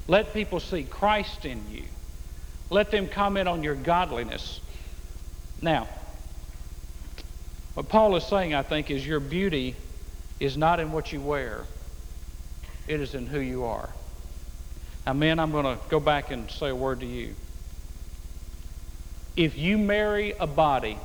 [0.07, 1.83] Let people see Christ in you.
[2.69, 4.59] Let them comment on your godliness.
[5.61, 5.87] Now,
[7.73, 9.75] what Paul is saying, I think, is your beauty
[10.39, 11.63] is not in what you wear,
[12.87, 13.89] it is in who you are.
[15.05, 17.35] Now, men, I'm going to go back and say a word to you.
[19.35, 20.97] If you marry a body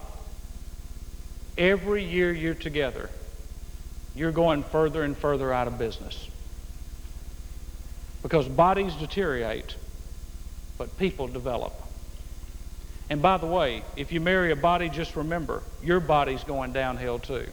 [1.57, 3.11] every year you're together,
[4.15, 6.29] you're going further and further out of business.
[8.23, 9.77] Because bodies deteriorate,
[10.83, 11.73] but people develop.
[13.09, 17.21] And by the way, if you marry a body, just remember, your body's going downhill
[17.21, 17.47] too.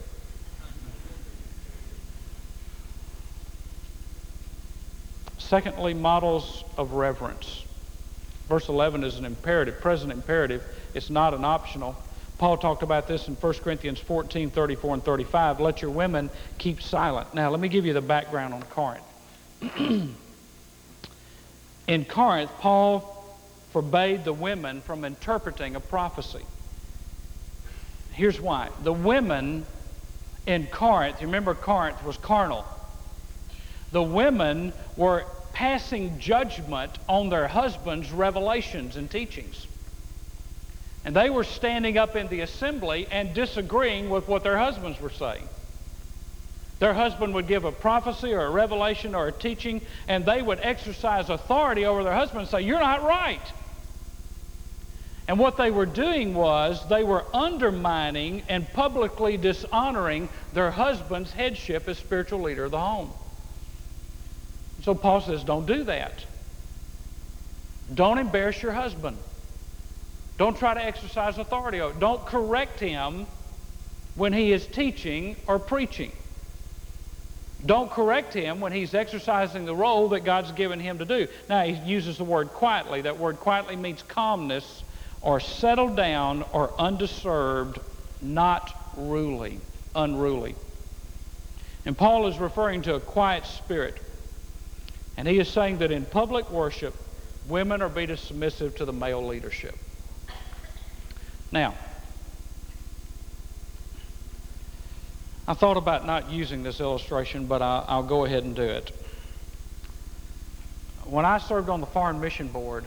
[5.38, 7.64] Secondly, models of reverence.
[8.48, 10.64] Verse 11 is an imperative, present imperative.
[10.94, 11.94] It's not an optional.
[12.38, 15.60] Paul talked about this in 1 Corinthians 14, 34, and 35.
[15.60, 17.32] Let your women keep silent.
[17.32, 19.04] Now, let me give you the background on Corinth.
[21.86, 23.19] in Corinth, Paul
[23.72, 26.44] forbade the women from interpreting a prophecy.
[28.12, 28.68] Here's why.
[28.82, 29.64] The women
[30.46, 32.64] in Corinth, you remember Corinth was carnal.
[33.92, 39.66] The women were passing judgment on their husbands' revelations and teachings.
[41.04, 45.10] And they were standing up in the assembly and disagreeing with what their husbands were
[45.10, 45.48] saying.
[46.78, 50.60] Their husband would give a prophecy or a revelation or a teaching, and they would
[50.62, 53.40] exercise authority over their husband and say, You're not right.
[55.30, 61.86] And what they were doing was they were undermining and publicly dishonoring their husband's headship
[61.86, 63.12] as spiritual leader of the home.
[64.82, 66.24] So Paul says, Don't do that.
[67.94, 69.18] Don't embarrass your husband.
[70.36, 71.80] Don't try to exercise authority.
[72.00, 73.28] Don't correct him
[74.16, 76.10] when he is teaching or preaching.
[77.64, 81.28] Don't correct him when he's exercising the role that God's given him to do.
[81.48, 83.02] Now, he uses the word quietly.
[83.02, 84.82] That word quietly means calmness
[85.22, 87.78] or settled down or undisturbed,
[88.22, 89.58] not ruly,
[89.94, 90.54] unruly.
[91.84, 93.98] And Paul is referring to a quiet spirit.
[95.16, 96.94] And he is saying that in public worship,
[97.48, 99.76] women are being submissive to the male leadership.
[101.52, 101.74] Now,
[105.48, 108.92] I thought about not using this illustration, but I, will go ahead and do it.
[111.04, 112.84] When I served on the Foreign Mission Board,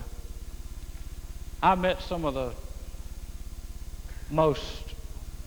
[1.64, 2.52] I met some of the
[4.30, 4.84] most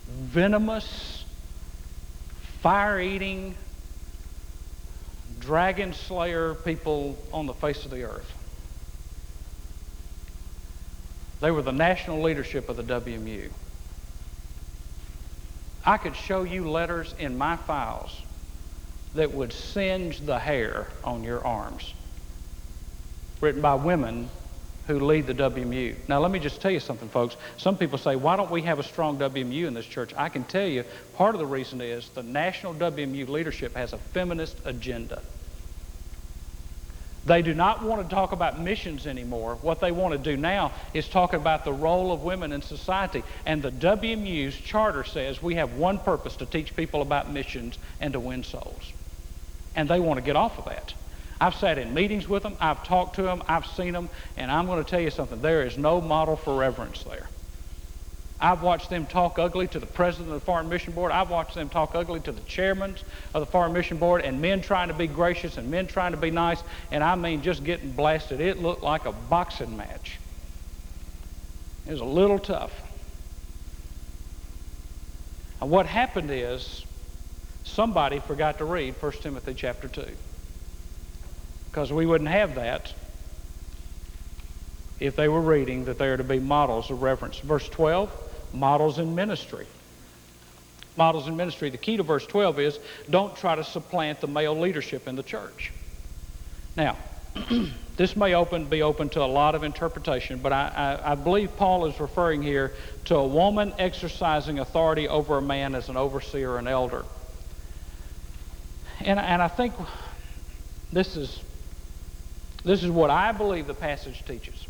[0.09, 1.27] venomous,
[2.63, 3.55] fire eating,
[5.41, 8.33] dragon slayer people on the face of the earth.
[11.43, 13.51] They were the national leadership of the WMU.
[15.85, 18.23] I could show you letters in my files
[19.15, 21.93] that would singe the hair on your arms,
[23.43, 24.31] written by women
[24.87, 25.97] who lead the WMU.
[26.09, 27.37] Now, let me just tell you something, folks.
[27.57, 30.13] Some people say, why don't we have a strong WMU in this church?
[30.17, 30.85] I can tell you,
[31.15, 35.23] part of the reason is the national WMU leadership has a feminist agenda.
[37.27, 39.59] They do not want to talk about missions anymore.
[39.61, 43.25] What they want to do now is talk about the role of women in society.
[43.45, 48.13] And the WMU's charter says we have one purpose to teach people about missions and
[48.13, 48.93] to win souls.
[49.75, 50.95] And they want to get off of that.
[51.41, 54.67] I've sat in meetings with them, I've talked to them, I've seen them, and I'm
[54.67, 55.41] going to tell you something.
[55.41, 57.29] There is no model for reverence there.
[58.39, 61.11] I've watched them talk ugly to the president of the Foreign Mission Board.
[61.11, 62.97] I've watched them talk ugly to the chairmen
[63.33, 66.19] of the Foreign Mission Board and men trying to be gracious and men trying to
[66.19, 66.63] be nice.
[66.91, 68.41] And I mean, just getting blasted.
[68.41, 70.19] It looked like a boxing match.
[71.87, 72.73] It was a little tough.
[75.63, 76.85] And what happened is
[77.65, 80.05] somebody forgot to read 1 Timothy chapter 2.
[81.77, 82.91] Because we wouldn't have that
[84.99, 87.39] if they were reading that they are to be models of reverence.
[87.41, 88.11] Verse 12
[88.55, 89.67] models in ministry.
[90.97, 91.69] Models in ministry.
[91.69, 92.79] The key to verse 12 is
[93.11, 95.71] don't try to supplant the male leadership in the church.
[96.79, 96.97] Now,
[97.99, 101.55] this may open, be open to a lot of interpretation, but I, I, I, believe
[101.59, 102.73] Paul is referring here
[103.05, 107.05] to a woman exercising authority over a man as an overseer an elder.
[109.01, 109.75] And, and I think
[110.91, 111.43] this is,
[112.67, 114.67] this is what I believe the passage teaches.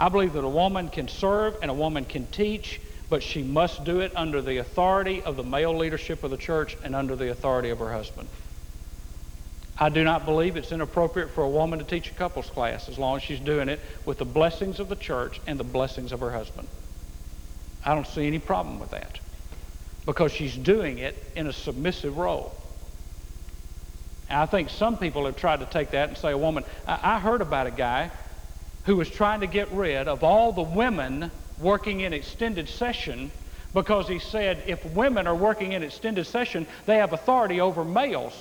[0.00, 3.84] I believe that a woman can serve and a woman can teach, but she must
[3.84, 7.30] do it under the authority of the male leadership of the church and under the
[7.30, 8.28] authority of her husband.
[9.78, 12.98] I do not believe it's inappropriate for a woman to teach a couples class as
[12.98, 16.18] long as she's doing it with the blessings of the church and the blessings of
[16.18, 16.66] her husband.
[17.86, 19.20] I don't see any problem with that
[20.04, 22.52] because she's doing it in a submissive role.
[24.30, 27.20] I think some people have tried to take that and say, a woman, I, I
[27.20, 28.10] heard about a guy
[28.84, 33.30] who was trying to get rid of all the women working in extended session
[33.74, 38.34] because he said if women are working in extended session, they have authority over males.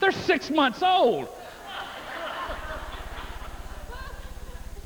[0.00, 1.28] They're six months old.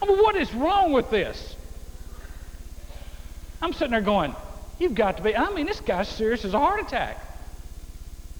[0.02, 1.56] I mean, what is wrong with this?
[3.62, 4.34] I'm sitting there going,
[4.78, 7.20] You've got to be, I mean, this guy's serious as a heart attack.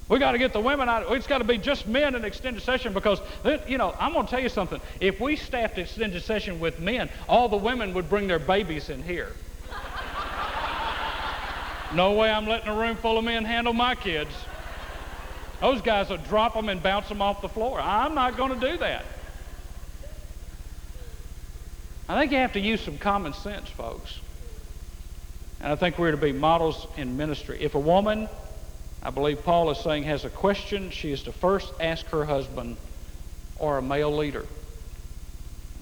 [0.08, 1.10] We got to get the women out.
[1.12, 3.20] It's got to be just men in extended session because,
[3.66, 4.80] you know, I'm going to tell you something.
[5.00, 9.02] If we staffed extended session with men, all the women would bring their babies in
[9.02, 9.32] here.
[11.94, 14.30] no way I'm letting a room full of men handle my kids.
[15.60, 17.80] Those guys will drop them and bounce them off the floor.
[17.80, 19.06] I'm not going to do that.
[22.06, 24.18] I think you have to use some common sense, folks.
[25.62, 27.62] And I think we're to be models in ministry.
[27.62, 28.28] If a woman
[29.04, 32.78] I believe Paul is saying has a question, she is to first ask her husband
[33.58, 34.46] or a male leader.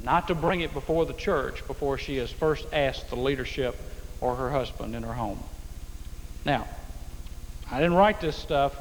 [0.03, 3.79] Not to bring it before the church before she has first asked the leadership
[4.21, 5.41] or her husband in her home.
[6.45, 6.67] Now,
[7.71, 8.77] I didn't write this stuff.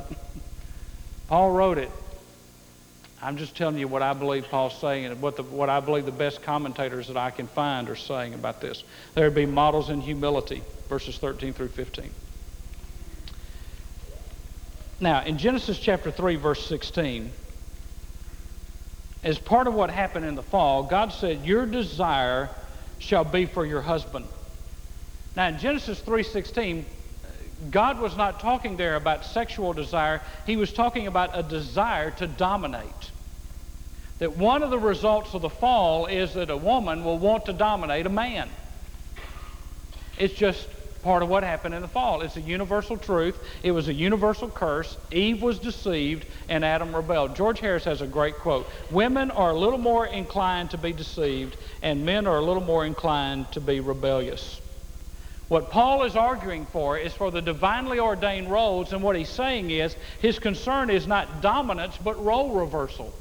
[1.28, 1.92] Paul wrote it.
[3.22, 6.08] I'm just telling you what I believe Paul's saying and what, the, what I believe
[6.08, 8.84] the best commentators that I can find are saying about this.
[9.14, 12.10] There would be models in humility, verses 13 through 15.
[15.02, 17.32] Now, in Genesis chapter 3, verse 16,
[19.24, 22.50] as part of what happened in the fall, God said, Your desire
[23.00, 24.28] shall be for your husband.
[25.36, 26.84] Now, in Genesis 3.16,
[27.72, 30.22] God was not talking there about sexual desire.
[30.46, 33.12] He was talking about a desire to dominate.
[34.20, 37.54] That one of the results of the fall is that a woman will want to
[37.54, 38.50] dominate a man.
[40.20, 40.68] It's just
[41.02, 42.22] part of what happened in the fall.
[42.22, 43.40] It's a universal truth.
[43.64, 44.98] It was a universal curse.
[45.12, 47.36] Eve was deceived and Adam rebelled.
[47.36, 51.58] George Harris has a great quote Women are a little more inclined to be deceived,
[51.82, 54.62] and men are a little more inclined to be rebellious.
[55.52, 59.70] What Paul is arguing for is for the divinely ordained roles, and what he's saying
[59.70, 63.14] is his concern is not dominance but role reversal.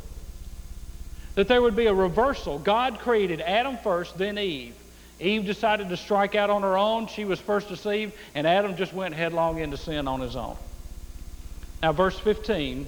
[1.35, 2.61] That there would be a reversal.
[2.61, 4.76] God created Adam first, then Eve.
[5.20, 7.06] Eve decided to strike out on her own.
[7.06, 10.56] She was first deceived, and Adam just went headlong into sin on his own.
[11.82, 12.86] Now, verse 15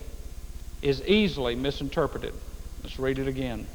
[0.82, 2.34] is easily misinterpreted.
[2.82, 3.66] Let's read it again.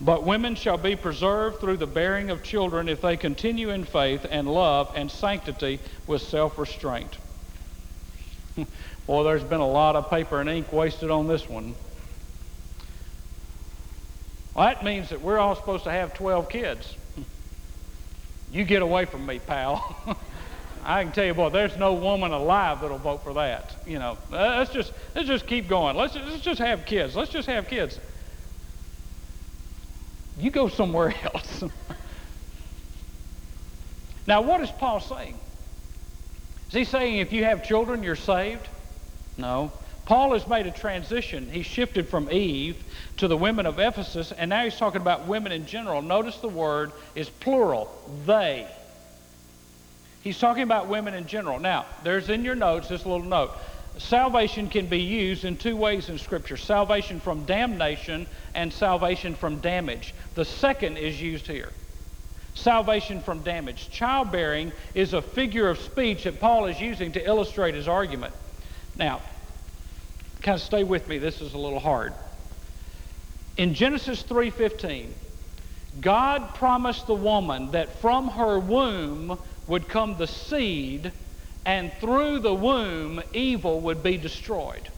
[0.00, 4.24] But women shall be preserved through the bearing of children if they continue in faith
[4.28, 7.18] and love and sanctity with self restraint.
[9.06, 11.74] Boy, there's been a lot of paper and ink wasted on this one.
[14.58, 16.96] Well, that means that we're all supposed to have 12 kids.
[18.50, 19.94] You get away from me, pal.
[20.84, 23.76] I can tell you, boy, there's no woman alive that'll vote for that.
[23.86, 25.98] You know, uh, let's just let's just keep going.
[25.98, 27.14] Let's let's just have kids.
[27.14, 28.00] Let's just have kids.
[30.38, 31.64] You go somewhere else.
[34.26, 35.38] now, what is Paul saying?
[36.68, 38.66] Is he saying if you have children, you're saved?
[39.36, 39.72] No.
[40.08, 41.50] Paul has made a transition.
[41.50, 42.82] He shifted from Eve
[43.18, 46.00] to the women of Ephesus, and now he's talking about women in general.
[46.00, 47.94] Notice the word is plural,
[48.24, 48.66] they.
[50.22, 51.58] He's talking about women in general.
[51.58, 53.50] Now, there's in your notes this little note.
[53.98, 59.58] Salvation can be used in two ways in Scripture salvation from damnation and salvation from
[59.58, 60.14] damage.
[60.36, 61.70] The second is used here
[62.54, 63.90] salvation from damage.
[63.90, 68.32] Childbearing is a figure of speech that Paul is using to illustrate his argument.
[68.96, 69.20] Now,
[70.42, 71.18] kind of stay with me.
[71.18, 72.14] This is a little hard.
[73.56, 75.12] In Genesis 3:15,
[76.00, 81.12] God promised the woman that from her womb would come the seed
[81.66, 84.88] and through the womb evil would be destroyed.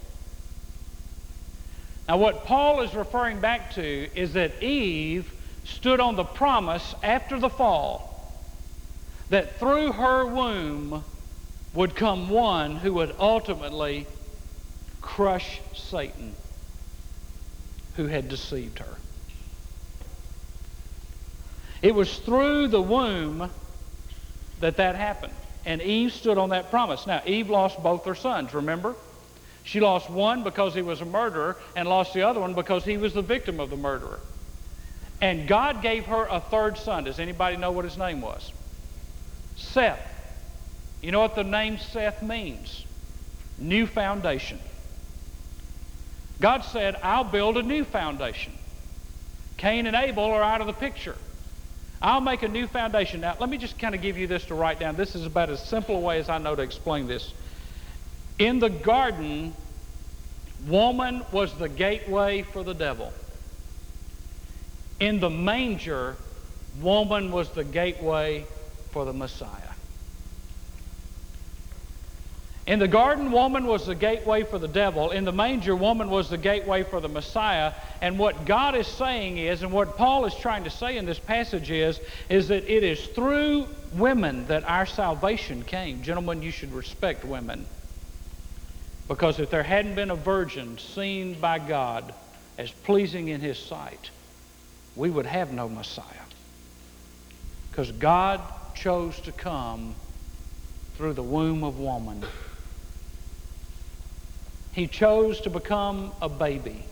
[2.07, 5.33] Now what Paul is referring back to is that Eve
[5.65, 8.11] stood on the promise after the fall
[9.31, 11.05] that through her womb
[11.73, 14.07] would come one who would ultimately
[15.11, 16.35] crush Satan
[17.97, 18.97] who had deceived her.
[21.83, 23.51] It was through the womb
[24.61, 25.33] that that happened.
[25.67, 27.07] And Eve stood on that promise.
[27.07, 28.95] Now, Eve lost both her sons, remember?
[29.65, 32.97] She lost one because he was a murderer and lost the other one because he
[32.97, 34.21] was the victim of the murderer.
[35.21, 37.05] And God gave her a third son.
[37.05, 38.53] Does anybody know what his name was?
[39.57, 40.01] Seth.
[41.03, 42.85] You know what the name Seth means?
[43.59, 44.61] New foundation.
[46.41, 48.53] God said, I'll build a new foundation.
[49.59, 51.17] Cain and Abel are out of the picture.
[52.03, 53.21] I'll make a new foundation.
[53.21, 54.97] Now, let me just kind of give you this to write down.
[54.97, 57.35] This is about as simple a way as I know to explain this.
[58.39, 59.55] In the garden,
[60.67, 63.13] woman was the gateway for the devil.
[64.99, 66.17] In the manger,
[66.81, 68.47] woman was the gateway
[68.93, 69.70] for the Messiah.
[72.71, 75.11] In the garden, woman was the gateway for the devil.
[75.11, 77.73] In the manger, woman was the gateway for the Messiah.
[78.01, 81.19] And what God is saying is, and what Paul is trying to say in this
[81.19, 81.99] passage is,
[82.29, 86.05] is that it is through women that our salvation came.
[86.05, 87.67] Gentlemen, you should respect women.
[89.09, 92.15] Because if there hadn't been a virgin seen by God
[92.57, 94.11] as pleasing in his sight,
[94.95, 96.05] we would have no Messiah.
[97.73, 98.41] Because God
[98.77, 99.97] chose to come
[100.97, 102.25] through the womb of woman.
[104.73, 106.85] He chose to become a baby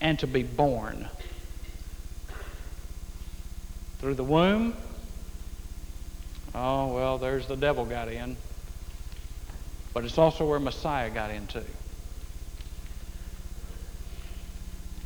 [0.00, 1.08] and to be born.
[3.98, 4.74] Through the womb,
[6.54, 8.36] oh, well, there's the devil got in.
[9.92, 11.62] But it's also where Messiah got into.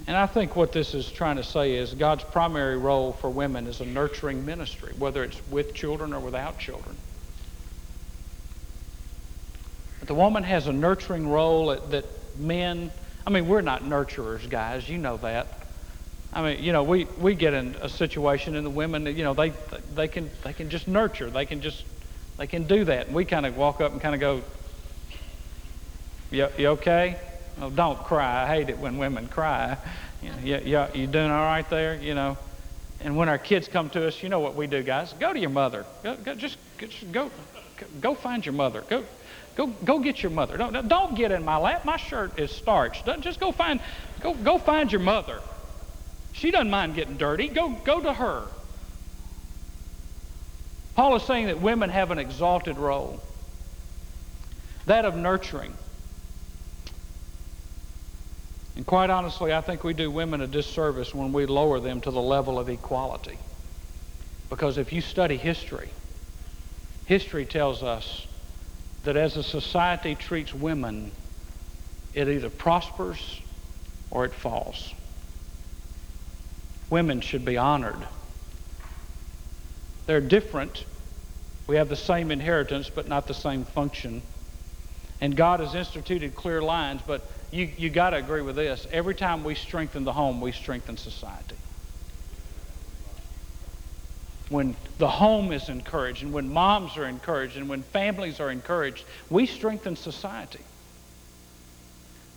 [0.06, 3.66] And I think what this is trying to say is God's primary role for women
[3.66, 6.96] is a nurturing ministry, whether it's with children or without children.
[10.04, 12.04] But the woman has a nurturing role that, that
[12.38, 12.90] men,
[13.26, 14.86] I mean, we're not nurturers, guys.
[14.86, 15.46] You know that.
[16.30, 19.32] I mean, you know, we, we get in a situation and the women, you know,
[19.32, 19.54] they,
[19.94, 21.30] they, can, they can just nurture.
[21.30, 21.84] They can just,
[22.36, 23.06] they can do that.
[23.06, 24.42] And we kind of walk up and kind of go,
[26.30, 27.16] you, you okay?
[27.62, 28.42] Oh, don't cry.
[28.42, 29.78] I hate it when women cry.
[30.22, 31.94] You, know, you, you, you doing all right there?
[31.94, 32.36] You know.
[33.00, 35.14] And when our kids come to us, you know what we do, guys?
[35.14, 35.86] Go to your mother.
[36.02, 37.30] Go, go just, just go,
[38.02, 38.82] go find your mother.
[38.82, 39.02] Go,
[39.56, 40.56] Go, go get your mother.
[40.56, 41.84] Don't, don't get in my lap.
[41.84, 43.06] My shirt is starched.
[43.20, 43.80] Just go find,
[44.20, 45.40] go, go find your mother.
[46.32, 47.48] She doesn't mind getting dirty.
[47.48, 48.42] Go, go to her.
[50.96, 53.20] Paul is saying that women have an exalted role,
[54.86, 55.74] that of nurturing.
[58.76, 62.10] And quite honestly, I think we do women a disservice when we lower them to
[62.10, 63.38] the level of equality.
[64.50, 65.88] Because if you study history,
[67.06, 68.26] history tells us
[69.04, 71.12] that as a society treats women,
[72.14, 73.40] it either prospers
[74.10, 74.92] or it falls.
[76.90, 78.06] Women should be honored.
[80.06, 80.84] They're different.
[81.66, 84.22] We have the same inheritance, but not the same function.
[85.20, 88.86] And God has instituted clear lines, but you, you got to agree with this.
[88.90, 91.56] Every time we strengthen the home, we strengthen society
[94.48, 99.04] when the home is encouraged and when moms are encouraged and when families are encouraged,
[99.30, 100.60] we strengthen society.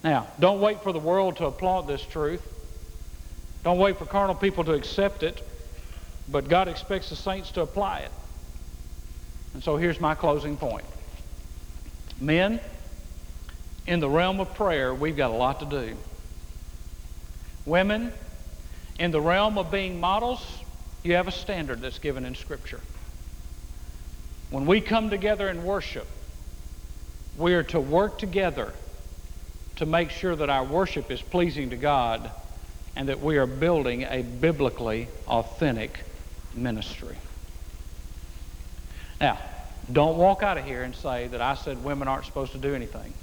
[0.04, 2.42] Now, don't wait for the world to applaud this truth.
[3.64, 5.46] Don't wait for carnal people to accept it,
[6.30, 8.12] but God expects the saints to apply it.
[9.54, 10.86] And so here's my closing point.
[12.22, 12.62] Men,
[13.86, 15.98] in the realm of prayer, we've got a lot to do.
[17.66, 18.14] Women,
[19.00, 20.46] in the realm of being models,
[21.04, 22.82] you have a standard that's given in Scripture.
[24.50, 26.08] When we come together and worship,
[27.38, 28.74] we are to work together
[29.78, 32.32] to make sure that our worship is pleasing to God
[32.96, 36.00] and that we are building a biblically authentic
[36.56, 37.16] ministry.
[39.22, 39.38] Now,
[39.92, 42.74] don't walk out of here and say that I said women aren't supposed to do
[42.74, 43.14] anything.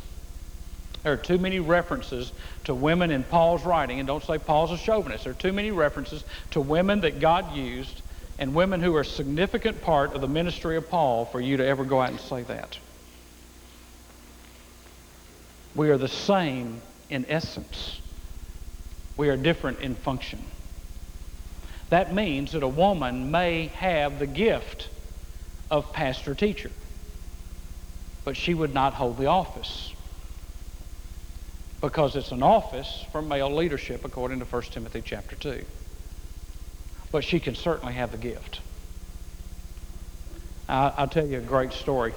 [1.05, 2.32] There are too many references
[2.64, 5.24] to women in Paul's writing, and don't say Paul's a chauvinist.
[5.24, 8.00] There are too many references to women that God used
[8.38, 11.64] and women who are a significant part of the ministry of Paul for you to
[11.64, 12.78] ever go out and say that.
[15.74, 16.80] We are the same
[17.11, 18.00] in essence.
[19.18, 20.42] We are different in function.
[21.90, 24.88] That means that a woman may have the gift
[25.70, 26.70] of pastor teacher,
[28.24, 29.93] but she would not hold the office
[31.85, 35.62] because it's an office for male leadership according to 1 Timothy chapter 2.
[37.12, 38.61] But she can certainly have the gift.
[40.66, 42.14] I, will tell you a great story.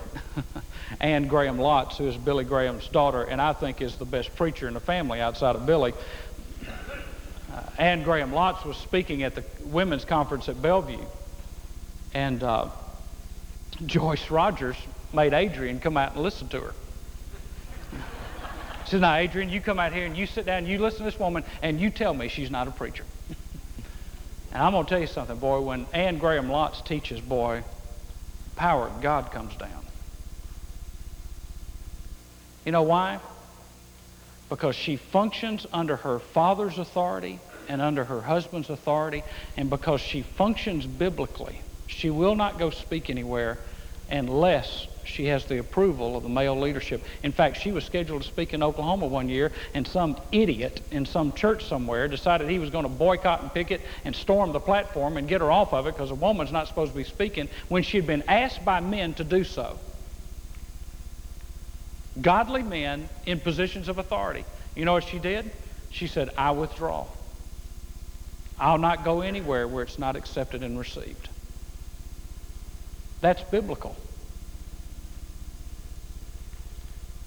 [1.01, 4.69] Anne Graham Lotz, who is Billy Graham's daughter, and I think is the best preacher
[4.69, 5.93] in the family outside of Billy.
[7.53, 11.03] Uh, Anne Graham Lotz was speaking at the women's conference at Bellevue,
[12.13, 12.69] and uh,
[13.85, 14.77] Joyce Rogers
[15.11, 16.73] made Adrian come out and listen to her.
[18.87, 21.03] Said, now, Adrian, you come out here and you sit down and you listen to
[21.03, 23.03] this woman and you tell me she's not a preacher.
[24.53, 25.59] and I'm going to tell you something, boy.
[25.59, 27.63] When Anne Graham Lotz teaches, boy,
[28.55, 29.83] power of God comes down.
[32.65, 33.19] You know why?
[34.49, 39.25] Because she functions under her father's authority and under her husband's authority,
[39.57, 43.57] and because she functions biblically, she will not go speak anywhere
[44.09, 47.03] unless she has the approval of the male leadership.
[47.23, 51.05] In fact, she was scheduled to speak in Oklahoma one year, and some idiot in
[51.05, 55.17] some church somewhere decided he was going to boycott and picket and storm the platform
[55.17, 57.83] and get her off of it because a woman's not supposed to be speaking when
[57.83, 59.77] she had been asked by men to do so.
[62.21, 64.43] godly men in positions of authority.
[64.75, 65.51] You know what she did?
[65.89, 67.05] She said, I withdraw.
[68.59, 71.29] I'll not go anywhere where it's not accepted and received.
[73.21, 73.95] That's biblical.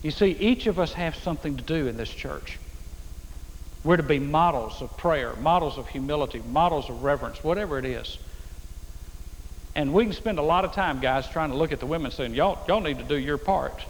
[0.02, 2.58] You see, each of us have something to do in this church.
[3.84, 8.18] We're to be models of prayer, models of humility, models of reverence, whatever it is.
[9.74, 12.10] And we can spend a lot of time, guys, trying to look at the women
[12.10, 13.84] saying, y'all, y'all need to do your part.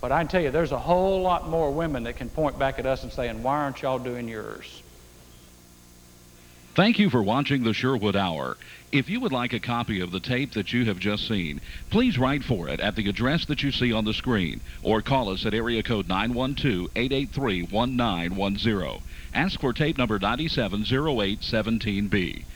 [0.00, 2.86] But I tell you, there's a whole lot more women that can point back at
[2.86, 4.82] us and saying, why aren't y'all doing yours?
[6.74, 8.56] Thank you for watching the Sherwood Hour.
[8.92, 11.60] If you would like a copy of the tape that you have just seen,
[11.90, 15.30] please write for it at the address that you see on the screen or call
[15.30, 19.00] us at area code 912-883-1910.
[19.32, 22.46] Ask for tape number 970817B.